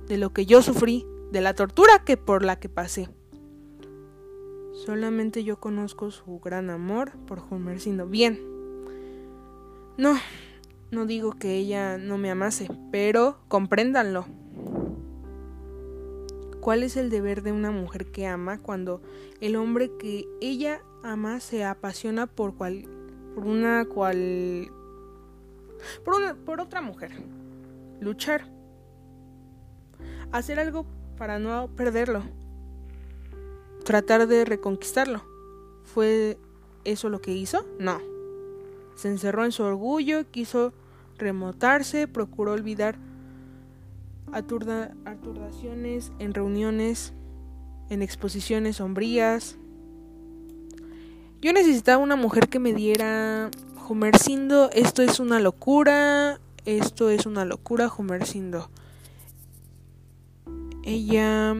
de 0.07 0.19
lo 0.19 0.33
que 0.33 0.47
yo 0.47 0.63
sufrí, 0.63 1.05
de 1.33 1.41
la 1.41 1.55
tortura 1.55 2.05
que 2.05 2.17
por 2.17 2.45
la 2.45 2.61
que 2.61 2.69
pasé. 2.69 3.09
Solamente 4.73 5.43
yo 5.43 5.59
conozco 5.59 6.13
su 6.13 6.39
gran 6.39 6.71
amor 6.71 7.13
por 7.27 7.43
Homercindo. 7.51 8.07
Bien. 8.07 8.56
No, 9.99 10.15
no 10.91 11.07
digo 11.07 11.33
que 11.33 11.55
ella 11.55 11.97
no 11.97 12.19
me 12.19 12.31
amase, 12.31 12.69
pero 12.93 13.39
compréndanlo. 13.49 14.27
¿Cuál 16.61 16.83
es 16.83 16.97
el 16.97 17.09
deber 17.09 17.43
de 17.43 17.53
una 17.53 17.71
mujer 17.71 18.11
que 18.11 18.27
ama 18.27 18.59
cuando 18.59 19.01
el 19.41 19.57
hombre 19.57 19.91
que 19.99 20.27
ella 20.41 20.83
ama 21.03 21.41
se 21.41 21.65
apasiona 21.65 22.27
por 22.27 22.57
cual 22.57 22.85
por 23.35 23.47
una 23.47 23.85
cual 23.87 24.71
por 26.05 26.15
una 26.17 26.35
por 26.35 26.61
otra 26.61 26.83
mujer? 26.83 27.13
Luchar. 28.01 28.51
Hacer 30.31 30.61
algo 30.61 30.85
para 31.17 31.39
no 31.39 31.71
perderlo. 31.75 32.23
Tratar 33.85 34.27
de 34.27 34.45
reconquistarlo. 34.45 35.23
¿Fue 35.85 36.37
eso 36.85 37.09
lo 37.09 37.21
que 37.21 37.33
hizo? 37.33 37.65
No. 37.79 38.16
Se 38.97 39.09
encerró 39.09 39.45
en 39.45 39.53
su 39.53 39.63
orgullo, 39.63 40.29
quiso 40.31 40.73
remotarse, 41.19 42.09
procuró 42.09 42.53
olvidar 42.53 42.99
aturdaciones 44.33 46.13
en 46.19 46.35
reuniones, 46.35 47.13
en 47.89 48.03
exposiciones 48.03 48.77
sombrías. 48.77 49.57
Yo 51.41 51.53
necesitaba 51.53 52.03
una 52.03 52.17
mujer 52.17 52.49
que 52.49 52.59
me 52.59 52.73
diera 52.73 53.51
Homercindo, 53.89 54.71
esto 54.73 55.03
es 55.03 55.21
una 55.21 55.39
locura, 55.39 56.41
esto 56.65 57.09
es 57.09 57.25
una 57.27 57.45
locura, 57.45 57.89
Homercindo. 57.97 58.69
Ella 60.83 61.55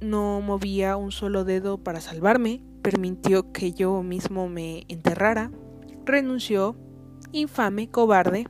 no 0.00 0.40
movía 0.40 0.96
un 0.96 1.12
solo 1.12 1.44
dedo 1.44 1.78
para 1.78 2.00
salvarme, 2.00 2.62
permitió 2.82 3.52
que 3.52 3.72
yo 3.72 4.02
mismo 4.02 4.48
me 4.48 4.84
enterrara, 4.88 5.50
renunció, 6.04 6.76
infame, 7.32 7.88
cobarde, 7.88 8.46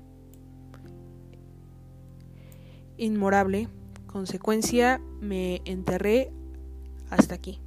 inmorable, 2.96 3.68
consecuencia 4.06 5.00
me 5.20 5.62
enterré 5.64 6.32
hasta 7.10 7.34
aquí, 7.34 7.60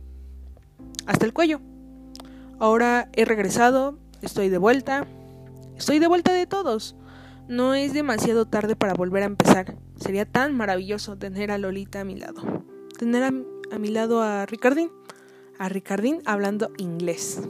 hasta 1.06 1.26
el 1.26 1.34
cuello. 1.34 1.60
Ahora 2.60 3.10
he 3.14 3.26
regresado, 3.26 3.98
estoy 4.22 4.50
de 4.50 4.58
vuelta, 4.58 5.08
estoy 5.76 6.00
de 6.00 6.08
vuelta 6.08 6.34
de 6.34 6.48
todos. 6.48 6.96
No 7.48 7.74
es 7.74 7.94
demasiado 7.94 8.46
tarde 8.46 8.76
para 8.76 8.94
volver 8.94 9.24
a 9.24 9.26
empezar. 9.26 9.76
Sería 9.98 10.26
tan 10.26 10.56
maravilloso 10.56 11.18
tener 11.18 11.52
a 11.52 11.58
Lolita 11.58 12.02
a 12.02 12.06
mi 12.06 12.16
lado. 12.16 12.64
Tener 12.98 13.24
a, 13.24 13.32
mi 13.80 13.90
lado 13.90 14.22
a 14.22 14.46
Ricardín. 14.46 14.92
A 15.60 15.68
Ricardín 15.68 16.22
hablando 16.26 16.72
inglés. 16.78 17.42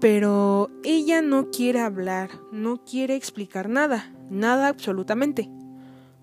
Pero 0.00 0.70
ella 0.82 1.22
no 1.22 1.50
quiere 1.50 1.80
hablar, 1.80 2.30
no 2.52 2.84
quiere 2.84 3.14
explicar 3.14 3.68
nada, 3.68 4.12
nada 4.30 4.68
absolutamente. 4.68 5.50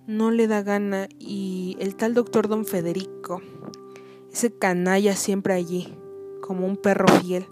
No 0.05 0.31
le 0.31 0.47
da 0.47 0.61
gana 0.61 1.07
y 1.17 1.77
el 1.79 1.95
tal 1.95 2.13
doctor 2.13 2.47
don 2.47 2.65
Federico, 2.65 3.41
ese 4.31 4.51
canalla 4.57 5.15
siempre 5.15 5.53
allí, 5.53 5.97
como 6.41 6.67
un 6.67 6.75
perro 6.75 7.07
fiel. 7.07 7.45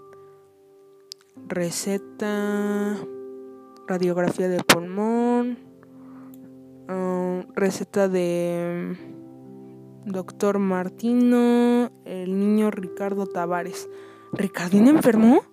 Receta, 1.48 2.96
radiografía 3.88 4.48
del 4.48 4.64
pulmón, 4.64 5.58
um, 6.88 7.42
receta 7.54 8.08
de 8.08 8.96
doctor 10.04 10.58
Martino, 10.58 11.90
el 12.04 12.38
niño 12.38 12.70
Ricardo 12.70 13.26
Tavares. 13.26 13.88
¿Ricardín 14.32 14.88
enfermó? 14.88 15.51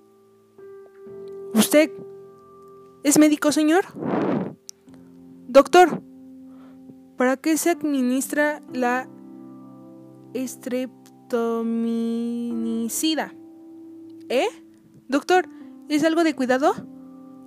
¿Usted 1.54 1.92
es 3.04 3.18
médico, 3.18 3.52
señor? 3.52 3.86
Doctor, 5.48 6.02
¿para 7.18 7.36
qué 7.38 7.58
se 7.58 7.72
administra 7.72 8.62
la 8.72 9.10
estreptominicida? 10.34 13.34
¿Eh? 14.30 14.48
Doctor, 15.08 15.50
¿es 15.90 16.04
algo 16.04 16.24
de 16.24 16.36
cuidado? 16.36 16.76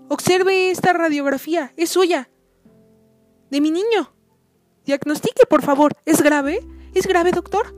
Observe 0.09 0.71
esta 0.71 0.92
radiografía, 0.92 1.73
es 1.76 1.90
suya. 1.90 2.28
De 3.50 3.61
mi 3.61 3.71
niño. 3.71 4.12
Diagnostique, 4.85 5.47
por 5.49 5.62
favor. 5.62 5.92
¿Es 6.06 6.23
grave? 6.23 6.66
¿Es 6.92 7.06
grave, 7.06 7.30
doctor? 7.30 7.73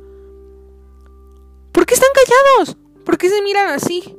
¿Por 1.71 1.85
qué 1.85 1.93
están 1.95 2.09
callados? 2.15 2.79
¿Por 3.05 3.19
qué 3.19 3.29
se 3.29 3.43
miran 3.43 3.69
así? 3.69 4.17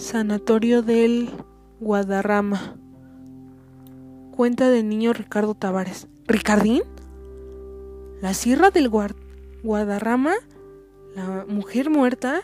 Sanatorio 0.00 0.80
del 0.80 1.28
Guadarrama. 1.78 2.74
Cuenta 4.34 4.70
del 4.70 4.88
niño 4.88 5.12
Ricardo 5.12 5.54
Tavares. 5.54 6.08
¿Ricardín? 6.26 6.82
¿La 8.22 8.32
sierra 8.32 8.70
del 8.70 8.90
Guadarrama? 9.62 10.32
¿La 11.14 11.44
mujer 11.46 11.90
muerta? 11.90 12.40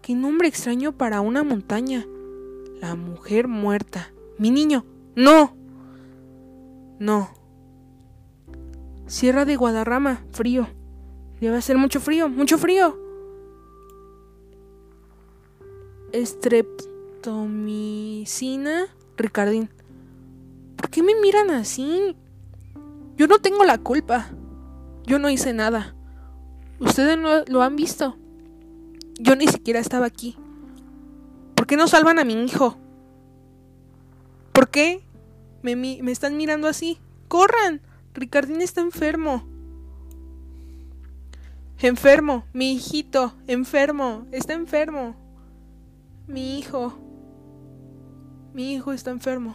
Qué 0.00 0.14
nombre 0.14 0.48
extraño 0.48 0.92
para 0.92 1.20
una 1.20 1.44
montaña. 1.44 2.06
La 2.80 2.94
mujer 2.94 3.46
muerta. 3.46 4.10
Mi 4.38 4.50
niño. 4.50 4.86
No. 5.14 5.54
No. 6.98 7.28
Sierra 9.06 9.44
de 9.44 9.56
Guadarrama. 9.56 10.24
Frío. 10.32 10.66
Debe 11.42 11.60
ser 11.60 11.76
mucho 11.76 12.00
frío. 12.00 12.30
Mucho 12.30 12.56
frío. 12.56 13.05
Estreptomicina 16.12 18.86
Ricardín. 19.16 19.70
¿Por 20.76 20.90
qué 20.90 21.02
me 21.02 21.14
miran 21.20 21.50
así? 21.50 22.16
Yo 23.16 23.26
no 23.26 23.38
tengo 23.38 23.64
la 23.64 23.78
culpa. 23.78 24.28
Yo 25.04 25.18
no 25.18 25.30
hice 25.30 25.52
nada. 25.52 25.94
Ustedes 26.78 27.18
no 27.18 27.44
lo 27.46 27.62
han 27.62 27.76
visto. 27.76 28.16
Yo 29.18 29.36
ni 29.36 29.48
siquiera 29.48 29.80
estaba 29.80 30.06
aquí. 30.06 30.36
¿Por 31.54 31.66
qué 31.66 31.76
no 31.76 31.88
salvan 31.88 32.18
a 32.18 32.24
mi 32.24 32.44
hijo? 32.44 32.76
¿Por 34.52 34.68
qué 34.68 35.02
me, 35.62 35.74
me 35.74 36.12
están 36.12 36.36
mirando 36.36 36.68
así? 36.68 36.98
¡Corran! 37.28 37.80
Ricardín 38.14 38.60
está 38.60 38.80
enfermo. 38.80 39.44
Enfermo, 41.80 42.44
mi 42.54 42.72
hijito, 42.72 43.34
enfermo, 43.46 44.26
está 44.32 44.54
enfermo. 44.54 45.14
Mi 46.28 46.58
hijo. 46.58 46.92
Mi 48.52 48.72
hijo 48.72 48.92
está 48.92 49.10
enfermo. 49.12 49.54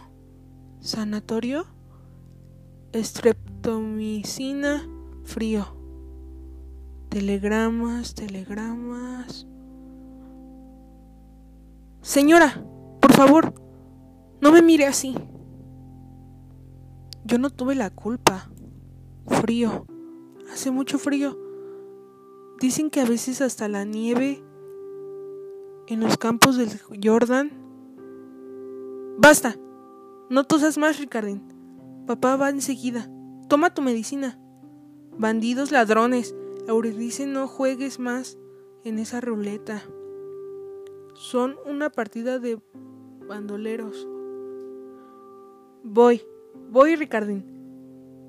¿Sanatorio? 0.80 1.66
Estreptomicina 2.92 4.88
frío. 5.24 5.66
Telegramas, 7.10 8.14
telegramas. 8.14 9.46
Señora, 12.00 12.64
por 13.00 13.12
favor, 13.12 13.54
no 14.40 14.50
me 14.50 14.62
mire 14.62 14.86
así. 14.86 15.14
Yo 17.24 17.38
no 17.38 17.50
tuve 17.50 17.74
la 17.74 17.90
culpa. 17.90 18.50
Frío. 19.26 19.86
Hace 20.52 20.70
mucho 20.70 20.98
frío. 20.98 21.38
Dicen 22.60 22.90
que 22.90 23.00
a 23.00 23.04
veces 23.04 23.40
hasta 23.42 23.68
la 23.68 23.84
nieve 23.84 24.42
en 25.86 26.00
los 26.00 26.16
campos 26.16 26.56
del 26.56 26.70
Jordan. 27.02 27.50
Basta. 29.18 29.56
No 30.30 30.44
tosas 30.44 30.78
más, 30.78 30.98
Ricardín. 30.98 31.42
Papá 32.06 32.36
va 32.36 32.50
enseguida. 32.50 33.10
Toma 33.48 33.74
tu 33.74 33.82
medicina. 33.82 34.38
Bandidos, 35.18 35.70
ladrones. 35.70 36.34
Euridice, 36.66 37.26
no 37.26 37.48
juegues 37.48 37.98
más 37.98 38.38
en 38.84 38.98
esa 38.98 39.20
ruleta. 39.20 39.82
Son 41.14 41.56
una 41.66 41.90
partida 41.90 42.38
de 42.38 42.60
bandoleros. 43.28 44.06
Voy, 45.82 46.22
voy, 46.70 46.96
Ricardín. 46.96 47.44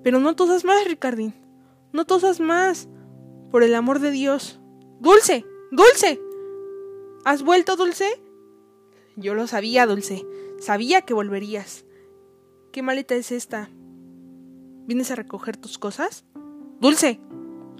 Pero 0.04 0.20
no 0.20 0.36
tosas 0.36 0.66
más, 0.66 0.86
Ricardín. 0.88 1.34
No 1.92 2.06
tosas 2.06 2.40
más. 2.40 2.90
Por 3.52 3.64
el 3.64 3.76
amor 3.76 4.00
de 4.00 4.12
Dios. 4.12 4.60
Dulce, 5.00 5.46
dulce. 5.72 6.20
¿Has 7.26 7.42
vuelto, 7.42 7.78
Dulce? 7.78 8.22
Yo 9.16 9.34
lo 9.34 9.48
sabía, 9.48 9.86
Dulce. 9.86 10.26
Sabía 10.60 11.02
que 11.02 11.14
volverías. 11.14 11.86
¿Qué 12.74 12.82
maleta 12.82 13.16
es 13.16 13.32
esta? 13.32 13.70
¿Vienes 14.88 15.10
a 15.10 15.16
recoger 15.16 15.56
tus 15.56 15.78
cosas? 15.78 16.26
Dulce, 16.82 17.22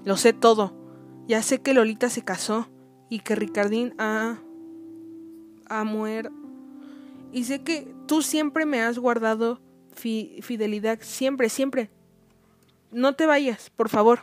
lo 0.04 0.16
sé 0.16 0.32
todo. 0.32 0.72
Ya 1.26 1.42
sé 1.42 1.60
que 1.60 1.74
Lolita 1.74 2.08
se 2.08 2.24
casó 2.24 2.68
y 3.10 3.20
que 3.20 3.34
Ricardín 3.34 3.94
ha... 3.98 4.38
ha 5.66 5.84
muerto. 5.84 6.32
Y 7.32 7.44
sé 7.44 7.62
que 7.62 7.92
tú 8.06 8.22
siempre 8.22 8.64
me 8.64 8.80
has 8.80 8.98
guardado 8.98 9.60
fidelidad, 9.94 11.00
siempre, 11.02 11.48
siempre. 11.48 11.90
No 12.92 13.14
te 13.14 13.26
vayas, 13.26 13.70
por 13.70 13.88
favor. 13.88 14.20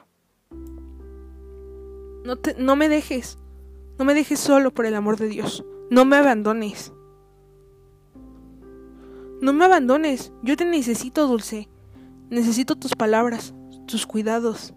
No, 2.23 2.37
te, 2.37 2.55
no 2.55 2.75
me 2.75 2.89
dejes. 2.89 3.37
No 4.01 4.05
me 4.05 4.15
dejes 4.15 4.39
solo, 4.39 4.73
por 4.73 4.87
el 4.87 4.95
amor 4.95 5.17
de 5.17 5.27
Dios. 5.27 5.63
No 5.91 6.05
me 6.05 6.15
abandones. 6.15 6.91
No 9.41 9.53
me 9.53 9.63
abandones. 9.63 10.33
Yo 10.41 10.57
te 10.57 10.65
necesito, 10.65 11.27
Dulce. 11.27 11.69
Necesito 12.31 12.75
tus 12.75 12.95
palabras, 12.95 13.53
tus 13.85 14.07
cuidados. 14.07 14.73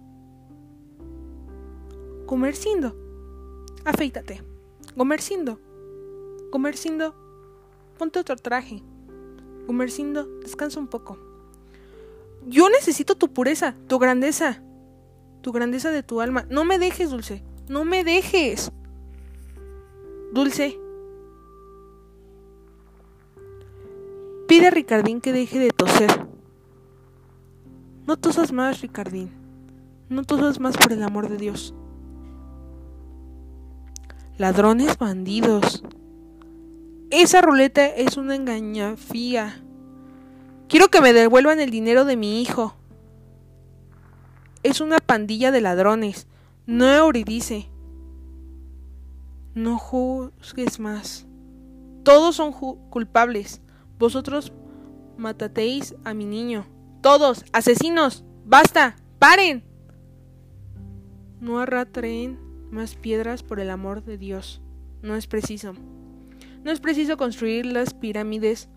Comercindo. 2.27 2.95
Afeítate. 3.87 4.43
Comercindo. 4.95 5.59
Comercindo. 6.53 7.15
Ponte 7.97 8.19
otro 8.19 8.37
traje. 8.37 8.83
Comercindo, 9.67 10.29
descansa 10.43 10.79
un 10.79 10.89
poco. 10.89 11.17
Yo 12.47 12.69
necesito 12.69 13.15
tu 13.15 13.33
pureza, 13.33 13.75
tu 13.87 13.99
grandeza. 13.99 14.63
Tu 15.41 15.51
grandeza 15.51 15.91
de 15.91 16.03
tu 16.03 16.21
alma. 16.21 16.45
No 16.51 16.67
me 16.67 16.79
dejes, 16.79 17.09
Dulce. 17.09 17.43
No 17.71 17.87
me 17.87 18.05
dejes. 18.05 18.71
Dulce. 20.35 20.81
Pide 24.49 24.67
a 24.67 24.71
Ricardín 24.71 25.21
que 25.21 25.33
deje 25.33 25.61
de 25.61 25.71
toser. 25.71 26.27
No 28.05 28.17
tosas 28.17 28.51
más, 28.51 28.81
Ricardín. 28.81 29.31
No 30.09 30.25
tosas 30.25 30.59
más 30.59 30.77
por 30.77 30.93
el 30.93 31.05
amor 31.05 31.29
de 31.29 31.37
Dios. 31.37 31.73
Ladrones 34.37 34.99
bandidos. 34.99 35.85
Esa 37.11 37.41
ruleta 37.41 37.87
es 37.87 38.17
una 38.17 38.35
engañafía. 38.35 39.63
Quiero 40.69 40.89
que 40.89 41.01
me 41.01 41.13
devuelvan 41.13 41.61
el 41.61 41.71
dinero 41.71 42.05
de 42.05 42.17
mi 42.17 42.43
hijo. 42.43 42.75
Es 44.65 44.81
una 44.81 44.99
pandilla 44.99 45.53
de 45.53 45.61
ladrones. 45.61 46.27
No 46.67 46.93
Euridice. 46.93 47.69
No 49.55 49.79
juzgues 49.79 50.81
más. 50.81 51.27
Todos 52.03 52.37
son 52.37 52.53
culpables. 52.53 53.61
Vosotros 53.99 54.53
matateis 55.17 55.95
a 56.05 56.13
mi 56.13 56.27
niño. 56.27 56.67
Todos, 57.01 57.45
asesinos, 57.53 58.25
basta, 58.45 58.97
paren. 59.19 59.65
No 61.41 61.61
arrastren 61.61 62.39
más 62.71 62.97
piedras 62.97 63.43
por 63.43 63.61
el 63.61 63.71
amor 63.71 64.03
de 64.05 64.19
Dios. 64.19 64.61
No 65.03 65.15
es 65.15 65.27
preciso. 65.27 65.75
No 66.65 66.71
es 66.71 66.81
preciso 66.81 67.17
construir 67.17 67.67
las 67.67 67.95
pirámides. 67.95 68.69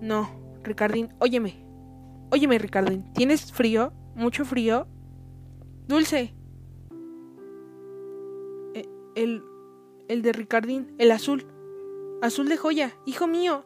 No, 0.00 0.30
Ricardín, 0.62 1.08
óyeme. 1.18 1.64
Óyeme, 2.30 2.58
Ricardín, 2.58 3.12
¿tienes 3.12 3.52
frío? 3.52 3.92
¿Mucho 4.14 4.44
frío? 4.44 4.86
Dulce. 5.88 6.34
El, 9.16 9.42
el 10.06 10.22
de 10.22 10.32
Ricardín, 10.32 10.94
el 10.98 11.10
azul. 11.10 11.44
Azul 12.22 12.48
de 12.48 12.56
joya, 12.56 12.96
hijo 13.04 13.26
mío. 13.26 13.64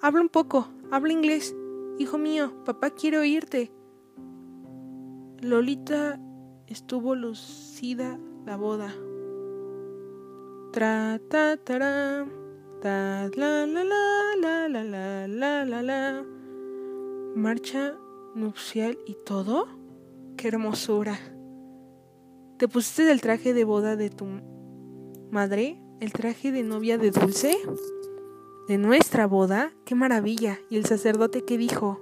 Habla 0.00 0.20
un 0.20 0.28
poco, 0.28 0.68
habla 0.92 1.12
inglés. 1.12 1.56
Hijo 1.98 2.16
mío, 2.16 2.52
papá 2.64 2.90
quiere 2.90 3.18
oírte. 3.18 3.72
Lolita 5.40 6.20
estuvo 6.66 7.14
lucida 7.14 8.18
la 8.46 8.56
boda. 8.56 8.94
Tra 10.72 11.18
ta 11.28 11.56
ta 11.56 11.78
la 11.78 12.26
la 12.82 13.28
la 13.28 13.66
la 13.66 14.68
la 14.68 14.68
la 14.68 15.26
la 15.26 15.64
la 15.64 15.82
la 15.82 16.26
marcha 17.34 17.96
nupcial 18.34 18.98
y 19.06 19.16
todo. 19.24 19.66
Qué 20.36 20.48
hermosura. 20.48 21.18
¿Te 22.58 22.68
pusiste 22.68 23.10
el 23.10 23.20
traje 23.20 23.52
de 23.52 23.64
boda 23.64 23.96
de 23.96 24.10
tu 24.10 24.26
madre? 25.32 25.80
¿El 26.00 26.12
traje 26.12 26.52
de 26.52 26.62
novia 26.62 26.98
de 26.98 27.10
Dulce? 27.10 27.56
¿De 28.68 28.78
nuestra 28.78 29.26
boda? 29.26 29.72
¡Qué 29.84 29.94
maravilla! 29.94 30.58
¿Y 30.68 30.76
el 30.76 30.86
sacerdote 30.86 31.44
qué 31.44 31.58
dijo? 31.58 32.00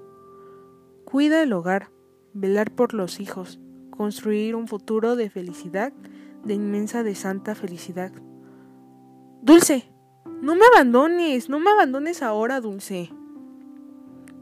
Cuida 1.04 1.42
el 1.42 1.52
hogar, 1.52 1.90
velar 2.34 2.70
por 2.74 2.94
los 2.94 3.20
hijos, 3.20 3.60
construir 3.90 4.54
un 4.54 4.68
futuro 4.68 5.16
de 5.16 5.30
felicidad, 5.30 5.92
de 6.44 6.54
inmensa, 6.54 7.02
de 7.02 7.14
santa 7.14 7.54
felicidad. 7.54 8.12
Dulce, 9.42 9.90
no 10.42 10.54
me 10.54 10.66
abandones, 10.66 11.48
no 11.48 11.60
me 11.60 11.70
abandones 11.70 12.22
ahora, 12.22 12.60
Dulce. 12.60 13.10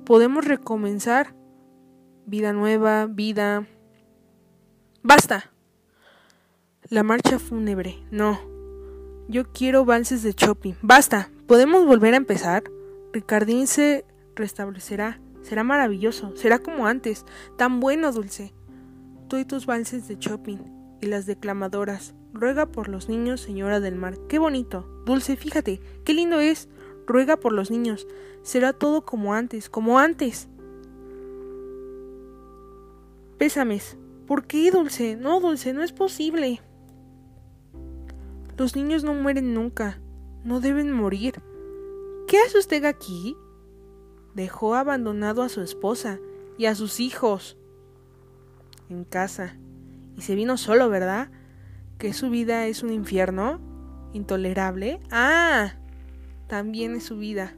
Podemos 0.05 0.45
recomenzar. 0.45 1.35
Vida 2.27 2.53
nueva, 2.53 3.07
vida... 3.07 3.67
Basta. 5.03 5.53
La 6.89 7.03
marcha 7.03 7.39
fúnebre, 7.39 8.03
no. 8.11 8.56
Yo 9.29 9.45
quiero 9.53 9.85
valses 9.85 10.23
de 10.23 10.33
shopping. 10.33 10.75
Basta. 10.83 11.31
¿Podemos 11.47 11.85
volver 11.85 12.15
a 12.15 12.19
empezar? 12.19 12.65
Ricardín 13.13 13.67
se 13.67 14.05
restablecerá. 14.37 15.21
Será 15.43 15.65
maravilloso. 15.65 16.37
Será 16.37 16.61
como 16.61 16.87
antes. 16.87 17.25
Tan 17.59 17.81
bueno, 17.81 18.13
Dulce. 18.13 18.55
Tú 19.29 19.37
y 19.39 19.45
tus 19.45 19.67
valses 19.67 20.07
de 20.07 20.17
shopping 20.17 20.59
y 21.01 21.07
las 21.07 21.27
declamadoras. 21.27 22.15
Ruega 22.33 22.67
por 22.67 22.89
los 22.89 23.09
niños, 23.09 23.41
señora 23.41 23.81
del 23.81 23.97
mar. 23.97 24.17
Qué 24.29 24.39
bonito. 24.39 24.89
Dulce, 25.07 25.37
fíjate, 25.37 25.81
qué 26.05 26.15
lindo 26.15 26.39
es. 26.39 26.69
Ruega 27.07 27.37
por 27.37 27.53
los 27.53 27.71
niños. 27.71 28.07
Será 28.43 28.73
todo 28.73 29.05
como 29.05 29.35
antes, 29.35 29.69
como 29.69 29.99
antes. 29.99 30.49
Pésames. 33.39 33.97
¿Por 34.27 34.47
qué, 34.47 34.71
Dulce? 34.71 35.17
No, 35.17 35.41
Dulce, 35.41 35.73
no 35.73 35.83
es 35.83 35.93
posible. 35.93 36.61
Los 38.57 38.75
niños 38.75 39.05
no 39.05 39.15
mueren 39.15 39.55
nunca. 39.55 40.01
No 40.45 40.61
deben 40.61 40.93
morir. 40.93 41.43
¿Qué 42.27 42.39
hace 42.39 42.59
usted 42.59 42.85
aquí? 42.85 43.37
Dejó 44.35 44.75
abandonado 44.75 45.43
a 45.43 45.49
su 45.49 45.61
esposa 45.61 46.19
y 46.59 46.67
a 46.67 46.75
sus 46.75 47.01
hijos 47.01 47.57
en 48.89 49.05
casa. 49.05 49.57
Y 50.17 50.23
se 50.23 50.35
vino 50.35 50.57
solo, 50.57 50.89
¿verdad? 50.89 51.31
¿Que 51.99 52.13
su 52.13 52.31
vida 52.31 52.67
es 52.67 52.83
un 52.83 52.93
infierno? 52.93 53.61
¿Intolerable? 54.13 55.01
Ah, 55.11 55.75
también 56.47 56.97
es 56.97 57.05
su 57.05 57.19
vida. 57.19 57.55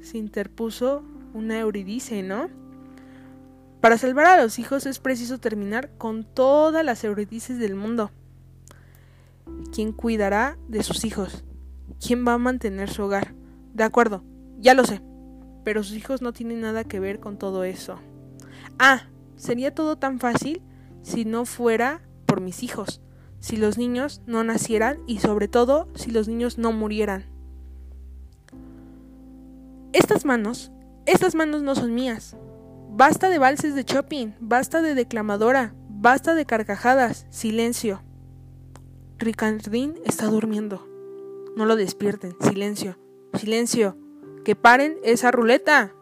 Se 0.00 0.18
interpuso 0.18 1.02
una 1.34 1.58
Euridice, 1.58 2.22
¿no? 2.22 2.48
Para 3.80 3.98
salvar 3.98 4.26
a 4.26 4.42
los 4.42 4.58
hijos 4.58 4.86
es 4.86 5.00
preciso 5.00 5.38
terminar 5.38 5.90
con 5.98 6.24
todas 6.24 6.84
las 6.84 7.02
Euridices 7.02 7.58
del 7.58 7.74
mundo. 7.74 8.10
¿Quién 9.72 9.92
cuidará 9.92 10.58
de 10.68 10.82
sus 10.82 11.02
hijos? 11.06 11.44
¿Quién 11.98 12.26
va 12.28 12.34
a 12.34 12.38
mantener 12.38 12.90
su 12.90 13.04
hogar? 13.04 13.34
De 13.72 13.84
acuerdo, 13.84 14.22
ya 14.58 14.74
lo 14.74 14.84
sé, 14.84 15.00
pero 15.64 15.82
sus 15.82 15.96
hijos 15.96 16.20
no 16.20 16.34
tienen 16.34 16.60
nada 16.60 16.84
que 16.84 17.00
ver 17.00 17.20
con 17.20 17.38
todo 17.38 17.64
eso. 17.64 17.98
Ah, 18.78 19.04
sería 19.36 19.74
todo 19.74 19.96
tan 19.96 20.20
fácil 20.20 20.60
si 21.00 21.24
no 21.24 21.46
fuera 21.46 22.02
por 22.26 22.42
mis 22.42 22.62
hijos, 22.62 23.00
si 23.40 23.56
los 23.56 23.78
niños 23.78 24.20
no 24.26 24.44
nacieran 24.44 24.98
y 25.06 25.20
sobre 25.20 25.48
todo 25.48 25.88
si 25.94 26.10
los 26.10 26.28
niños 26.28 26.58
no 26.58 26.72
murieran. 26.72 27.24
Estas 29.94 30.26
manos, 30.26 30.70
estas 31.06 31.34
manos 31.34 31.62
no 31.62 31.74
son 31.74 31.94
mías. 31.94 32.36
Basta 32.90 33.30
de 33.30 33.38
valses 33.38 33.74
de 33.74 33.84
shopping, 33.84 34.32
basta 34.38 34.82
de 34.82 34.94
declamadora, 34.94 35.74
basta 35.88 36.34
de 36.34 36.44
carcajadas, 36.44 37.26
silencio. 37.30 38.02
Ricardín 39.22 39.94
está 40.04 40.26
durmiendo. 40.26 40.86
No 41.56 41.64
lo 41.64 41.76
despierten, 41.76 42.34
silencio, 42.40 42.98
silencio. 43.34 43.96
Que 44.44 44.56
paren 44.56 44.98
esa 45.04 45.30
ruleta. 45.30 45.94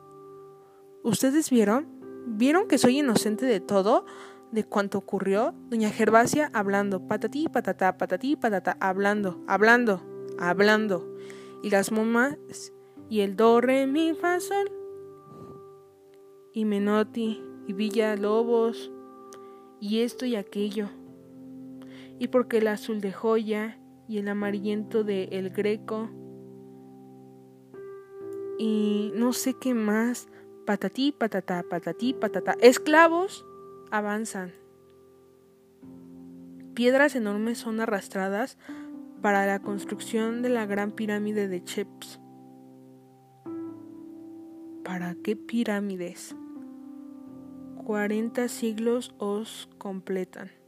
¿Ustedes 1.03 1.51
vieron? 1.51 1.87
¿Vieron 2.27 2.67
que 2.67 2.79
soy 2.79 3.01
inocente 3.01 3.45
de 3.45 3.61
todo? 3.61 4.07
¿De 4.53 4.65
cuanto 4.65 4.99
ocurrió? 4.99 5.55
Doña 5.69 5.91
Gervasia 5.91 6.51
hablando, 6.55 7.07
patatí, 7.07 7.49
patatá, 7.49 7.99
patatí, 7.99 8.37
patatá, 8.37 8.77
hablando, 8.81 9.43
hablando, 9.47 10.03
hablando. 10.39 11.07
Y 11.63 11.71
las 11.71 11.93
mamás 11.93 12.39
y 13.11 13.21
el 13.21 13.37
do, 13.37 13.61
re, 13.61 13.87
mi, 13.87 14.15
fa, 14.15 14.41
sol. 14.41 14.71
Y 16.55 16.65
Menotti 16.65 17.43
y 17.67 17.73
Villa 17.75 18.17
Lobos 18.17 18.91
y 19.81 20.01
esto 20.01 20.25
y 20.25 20.37
aquello. 20.37 20.89
Y 22.21 22.29
porque 22.29 22.59
el 22.59 22.69
azul 22.69 23.01
de 23.01 23.13
joya 23.13 23.81
y 24.07 24.19
el 24.19 24.29
amarillento 24.29 25.03
de 25.03 25.25
El 25.33 25.51
Greco 25.51 26.11
y 28.63 29.11
no 29.15 29.33
sé 29.33 29.55
qué 29.55 29.73
más, 29.73 30.29
patatí, 30.67 31.13
patatá, 31.13 31.63
patatí, 31.63 32.13
patatá. 32.13 32.57
Esclavos 32.61 33.47
avanzan. 33.91 34.53
Piedras 36.75 37.17
enormes 37.17 37.57
son 37.57 37.81
arrastradas 37.81 38.59
para 39.23 39.47
la 39.47 39.61
construcción 39.63 40.43
de 40.43 40.51
la 40.51 40.67
gran 40.67 40.91
pirámide 40.93 41.49
de 41.49 41.65
Cheps. 41.65 42.21
¿Para 44.85 45.15
qué 45.25 45.37
pirámides? 45.37 46.37
Cuarenta 47.77 48.49
siglos 48.49 49.15
os 49.17 49.71
completan. 49.79 50.60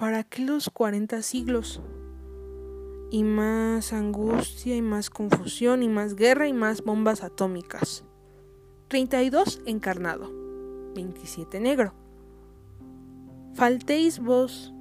¿Para 0.00 0.24
qué 0.24 0.46
los 0.46 0.70
cuarenta 0.70 1.20
siglos? 1.20 1.82
Y 3.10 3.22
más 3.22 3.92
angustia 3.92 4.74
y 4.74 4.80
más 4.80 5.10
confusión 5.10 5.82
y 5.82 5.90
más 5.90 6.14
guerra 6.14 6.48
y 6.48 6.54
más 6.54 6.82
bombas 6.82 7.22
atómicas. 7.22 8.02
32 8.88 9.60
encarnado, 9.66 10.32
27 10.94 11.60
negro. 11.60 11.92
Faltéis 13.52 14.20
vos. 14.20 14.72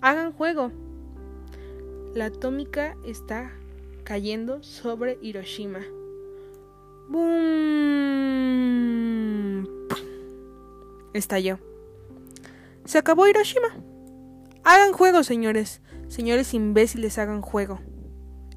Hagan 0.00 0.30
juego. 0.30 0.70
La 2.14 2.26
atómica 2.26 2.96
está 3.04 3.50
cayendo 4.04 4.62
sobre 4.62 5.18
Hiroshima. 5.20 5.80
¡Bum! 7.08 7.26
Estalló. 11.12 11.58
Se 12.84 12.98
acabó 12.98 13.26
Hiroshima. 13.26 13.95
Hagan 14.68 14.94
juego, 14.94 15.22
señores. 15.22 15.80
Señores 16.08 16.52
imbéciles, 16.52 17.18
hagan 17.18 17.40
juego. 17.40 17.78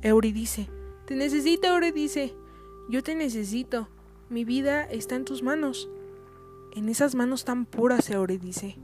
Euridice. 0.01 0.67
Te 1.05 1.13
necesito, 1.15 1.67
Euridice. 1.67 2.33
Yo 2.89 3.03
te 3.03 3.13
necesito. 3.13 3.89
Mi 4.27 4.43
vida 4.43 4.85
está 4.85 5.15
en 5.15 5.23
tus 5.23 5.43
manos. 5.43 5.87
En 6.75 6.89
esas 6.89 7.13
manos 7.13 7.45
tan 7.45 7.67
puras, 7.67 8.09
Euridice. 8.09 8.75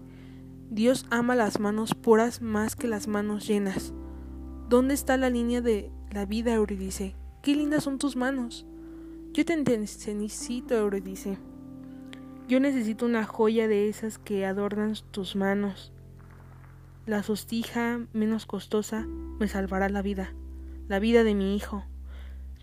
Dios 0.70 1.08
ama 1.10 1.34
las 1.34 1.60
manos 1.60 1.96
puras 1.96 2.44
más 2.44 2.76
que 2.76 2.88
las 2.88 3.08
manos 3.08 3.48
llenas. 3.48 3.92
¿Dónde 4.70 4.94
está 4.94 5.18
la 5.18 5.32
línea 5.32 5.62
de 5.62 5.90
la 6.12 6.28
vida, 6.28 6.54
Euridice. 6.54 7.16
Qué 7.42 7.56
lindas 7.56 7.86
son 7.86 7.98
tus 7.98 8.16
manos. 8.16 8.68
Yo 9.34 9.46
te 9.46 9.58
necesito, 9.58 10.76
Euridice. 10.76 11.40
Yo 12.48 12.60
necesito 12.60 13.04
una 13.04 13.26
joya 13.26 13.68
de 13.68 13.90
esas 13.90 14.20
que 14.20 14.46
adornan 14.46 14.94
tus 15.10 15.36
manos. 15.36 15.92
La 17.06 17.22
sostija 17.22 18.00
menos 18.14 18.48
costosa 18.48 19.06
me 19.40 19.48
salvará 19.48 19.90
la 19.90 20.02
vida, 20.02 20.34
la 20.88 20.98
vida 20.98 21.24
de 21.24 21.36
mi 21.36 21.56
hijo. 21.56 21.84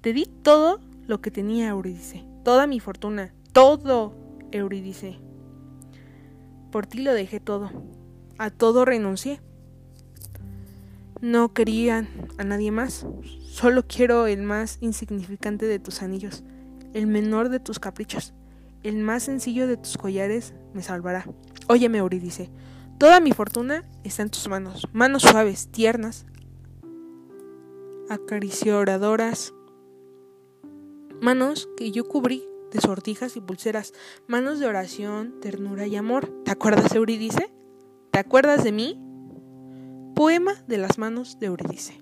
Te 0.00 0.12
di 0.12 0.26
todo 0.26 0.80
lo 1.06 1.20
que 1.20 1.30
tenía, 1.30 1.68
Eurídice, 1.68 2.24
toda 2.44 2.66
mi 2.66 2.80
fortuna, 2.80 3.32
todo, 3.52 4.16
Eurídice. 4.50 5.20
Por 6.72 6.86
ti 6.86 7.02
lo 7.02 7.14
dejé 7.14 7.38
todo, 7.38 7.70
a 8.36 8.50
todo 8.50 8.84
renuncié. 8.84 9.40
No 11.20 11.54
quería 11.54 12.08
a 12.36 12.42
nadie 12.42 12.72
más, 12.72 13.06
solo 13.44 13.86
quiero 13.86 14.26
el 14.26 14.42
más 14.42 14.78
insignificante 14.80 15.66
de 15.66 15.78
tus 15.78 16.02
anillos, 16.02 16.42
el 16.94 17.06
menor 17.06 17.48
de 17.48 17.60
tus 17.60 17.78
caprichos, 17.78 18.34
el 18.82 18.96
más 18.98 19.22
sencillo 19.22 19.68
de 19.68 19.76
tus 19.76 19.96
collares 19.96 20.52
me 20.74 20.82
salvará. 20.82 21.26
Óyeme, 21.68 21.98
Eurídice, 21.98 22.50
toda 23.02 23.18
mi 23.18 23.32
fortuna 23.32 23.84
está 24.04 24.22
en 24.22 24.30
tus 24.30 24.46
manos, 24.46 24.86
manos 24.92 25.22
suaves, 25.22 25.66
tiernas, 25.72 26.24
acariciadoras, 28.08 29.52
manos 31.20 31.68
que 31.76 31.90
yo 31.90 32.04
cubrí 32.04 32.44
de 32.70 32.80
sortijas 32.80 33.36
y 33.36 33.40
pulseras, 33.40 33.92
manos 34.28 34.60
de 34.60 34.68
oración, 34.68 35.40
ternura 35.40 35.88
y 35.88 35.96
amor. 35.96 36.32
¿Te 36.44 36.52
acuerdas, 36.52 36.94
Eurídice? 36.94 37.52
¿Te 38.12 38.20
acuerdas 38.20 38.62
de 38.62 38.70
mí? 38.70 39.00
Poema 40.14 40.54
de 40.68 40.78
las 40.78 40.96
manos 40.96 41.40
de 41.40 41.46
Eurídice. 41.46 42.00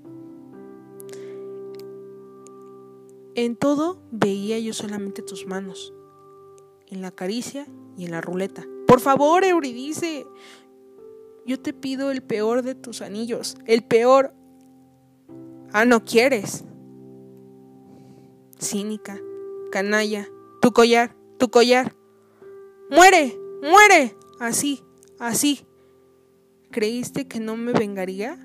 En 3.36 3.56
todo 3.56 4.02
veía 4.10 4.58
yo 4.58 4.74
solamente 4.74 5.22
tus 5.22 5.46
manos, 5.46 5.94
en 6.88 7.00
la 7.00 7.10
caricia 7.10 7.66
y 7.96 8.04
en 8.04 8.10
la 8.10 8.20
ruleta. 8.20 8.66
Por 8.86 9.00
favor, 9.00 9.44
Eurídice, 9.44 10.26
yo 11.46 11.61
te 11.61 11.72
pido 11.72 12.11
el 12.11 12.22
peor 12.22 12.62
de 12.62 12.74
tus 12.74 13.03
anillos, 13.03 13.57
el 13.66 13.83
peor. 13.83 14.35
Ah, 15.72 15.85
no 15.85 16.05
quieres. 16.05 16.64
Cínica, 18.59 19.18
canalla, 19.70 20.29
tu 20.61 20.72
collar, 20.72 21.16
tu 21.38 21.50
collar. 21.50 21.94
Muere, 22.90 23.38
muere. 23.62 24.16
Así, 24.38 24.83
así. 25.18 25.66
¿Creíste 26.70 27.26
que 27.26 27.40
no 27.40 27.57
me 27.57 27.72
vengaría? 27.72 28.38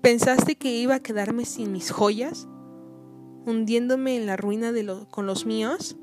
¿Pensaste 0.00 0.56
que 0.56 0.74
iba 0.76 0.96
a 0.96 1.02
quedarme 1.02 1.44
sin 1.44 1.72
mis 1.72 1.90
joyas? 1.90 2.46
¿Hundiéndome 3.46 4.16
en 4.16 4.26
la 4.26 4.36
ruina 4.36 4.72
de 4.72 4.86
con 5.10 5.26
los 5.26 5.44
míos? 5.46 5.96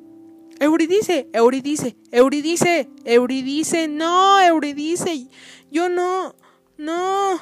Euridice, 0.59 1.27
Euridice, 1.33 1.95
Euridice, 2.11 2.87
Euridice, 3.03 3.87
no, 3.87 4.39
Euridice, 4.39 5.27
yo 5.71 5.87
no, 5.89 6.35
no, 6.77 7.39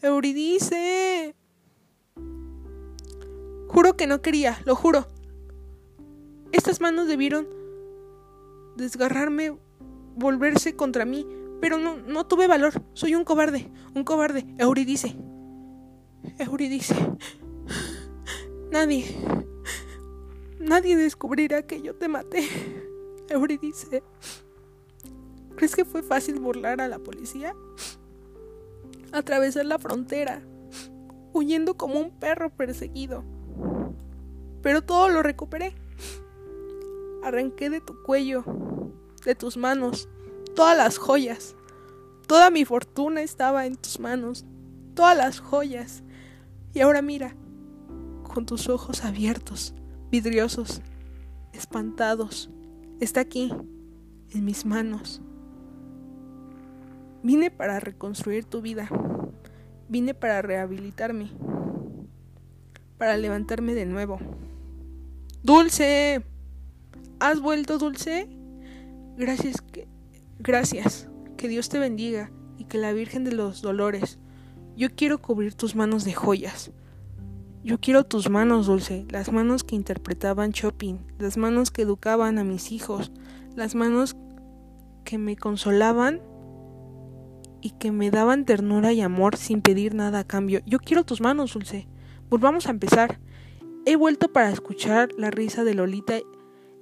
Euridice. 0.00 1.36
Juro 3.68 3.96
que 3.96 4.06
no 4.06 4.22
quería, 4.22 4.60
lo 4.64 4.74
juro. 4.74 5.06
Estas 6.52 6.80
manos 6.80 7.06
debieron 7.06 7.46
desgarrarme, 8.76 9.56
volverse 10.16 10.74
contra 10.74 11.04
mí, 11.04 11.26
pero 11.60 11.78
no, 11.78 11.96
no 11.96 12.26
tuve 12.26 12.46
valor. 12.46 12.82
Soy 12.94 13.14
un 13.14 13.24
cobarde, 13.24 13.70
un 13.94 14.04
cobarde. 14.04 14.46
Euridice. 14.58 15.14
Euridice. 16.38 16.94
Nadie, 18.70 19.04
nadie 20.58 20.96
descubrirá 20.96 21.66
que 21.66 21.82
yo 21.82 21.94
te 21.94 22.08
maté. 22.08 22.48
Euridice. 23.28 24.02
¿Crees 25.56 25.76
que 25.76 25.84
fue 25.84 26.02
fácil 26.02 26.40
burlar 26.40 26.80
a 26.80 26.88
la 26.88 26.98
policía? 26.98 27.54
Atravesar 29.12 29.66
la 29.66 29.78
frontera, 29.78 30.42
huyendo 31.32 31.74
como 31.74 32.00
un 32.00 32.10
perro 32.10 32.50
perseguido. 32.50 33.24
Pero 34.62 34.82
todo 34.82 35.08
lo 35.08 35.22
recuperé. 35.22 35.74
Arranqué 37.22 37.70
de 37.70 37.80
tu 37.80 38.02
cuello, 38.02 38.44
de 39.24 39.34
tus 39.34 39.56
manos, 39.56 40.08
todas 40.54 40.76
las 40.76 40.98
joyas. 40.98 41.54
Toda 42.26 42.50
mi 42.50 42.64
fortuna 42.64 43.22
estaba 43.22 43.66
en 43.66 43.76
tus 43.76 44.00
manos, 44.00 44.44
todas 44.94 45.16
las 45.16 45.40
joyas. 45.40 46.02
Y 46.74 46.80
ahora 46.80 47.02
mira, 47.02 47.36
con 48.22 48.46
tus 48.46 48.68
ojos 48.68 49.04
abiertos, 49.04 49.74
vidriosos, 50.10 50.80
espantados, 51.52 52.50
está 53.00 53.20
aquí, 53.20 53.52
en 54.30 54.44
mis 54.44 54.64
manos. 54.64 55.20
Vine 57.22 57.50
para 57.50 57.78
reconstruir 57.78 58.44
tu 58.44 58.62
vida. 58.62 58.88
Vine 59.88 60.14
para 60.14 60.42
rehabilitarme. 60.42 61.30
Para 62.98 63.16
levantarme 63.16 63.74
de 63.74 63.86
nuevo. 63.86 64.18
Dulce. 65.42 66.24
¿Has 67.20 67.40
vuelto, 67.40 67.78
Dulce? 67.78 68.28
Gracias, 69.16 69.60
que, 69.60 69.86
gracias. 70.38 71.08
Que 71.36 71.48
Dios 71.48 71.68
te 71.68 71.78
bendiga 71.78 72.32
y 72.58 72.64
que 72.64 72.78
la 72.78 72.92
Virgen 72.92 73.22
de 73.22 73.32
los 73.32 73.62
Dolores. 73.62 74.18
Yo 74.76 74.88
quiero 74.94 75.22
cubrir 75.22 75.54
tus 75.54 75.76
manos 75.76 76.04
de 76.04 76.14
joyas. 76.14 76.72
Yo 77.62 77.78
quiero 77.78 78.02
tus 78.02 78.28
manos, 78.28 78.66
Dulce, 78.66 79.06
las 79.10 79.30
manos 79.30 79.62
que 79.62 79.76
interpretaban 79.76 80.52
Chopin, 80.52 80.98
las 81.18 81.36
manos 81.36 81.70
que 81.70 81.82
educaban 81.82 82.38
a 82.38 82.44
mis 82.44 82.72
hijos, 82.72 83.12
las 83.54 83.76
manos 83.76 84.16
que 85.04 85.18
me 85.18 85.36
consolaban 85.36 86.20
y 87.62 87.70
que 87.70 87.92
me 87.92 88.10
daban 88.10 88.44
ternura 88.44 88.92
y 88.92 89.00
amor 89.00 89.36
sin 89.36 89.62
pedir 89.62 89.94
nada 89.94 90.18
a 90.20 90.24
cambio. 90.24 90.60
Yo 90.66 90.78
quiero 90.78 91.04
tus 91.04 91.20
manos, 91.20 91.54
Dulce. 91.54 91.88
Volvamos 92.28 92.66
a 92.66 92.70
empezar. 92.70 93.20
He 93.86 93.96
vuelto 93.96 94.32
para 94.32 94.50
escuchar 94.50 95.10
la 95.16 95.30
risa 95.30 95.64
de 95.64 95.74
Lolita 95.74 96.18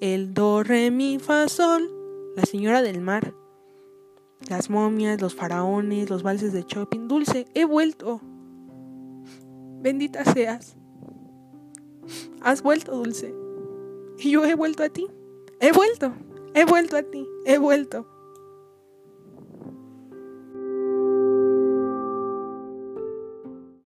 el 0.00 0.32
do, 0.32 0.62
re, 0.62 0.90
mi, 0.90 1.18
fa, 1.18 1.46
sol, 1.48 1.90
la 2.34 2.44
señora 2.46 2.80
del 2.80 3.02
mar, 3.02 3.34
las 4.48 4.70
momias, 4.70 5.20
los 5.20 5.34
faraones, 5.34 6.08
los 6.08 6.22
valses 6.22 6.54
de 6.54 6.64
Chopin. 6.64 7.06
Dulce, 7.06 7.46
he 7.54 7.66
vuelto. 7.66 8.20
Bendita 9.82 10.24
seas. 10.24 10.76
Has 12.40 12.62
vuelto, 12.62 12.96
Dulce. 12.96 13.34
Y 14.18 14.30
yo 14.30 14.44
he 14.44 14.54
vuelto 14.54 14.82
a 14.82 14.88
ti. 14.88 15.06
He 15.60 15.72
vuelto. 15.72 16.14
He 16.54 16.64
vuelto 16.64 16.96
a 16.96 17.02
ti. 17.02 17.26
He 17.44 17.58
vuelto. 17.58 18.06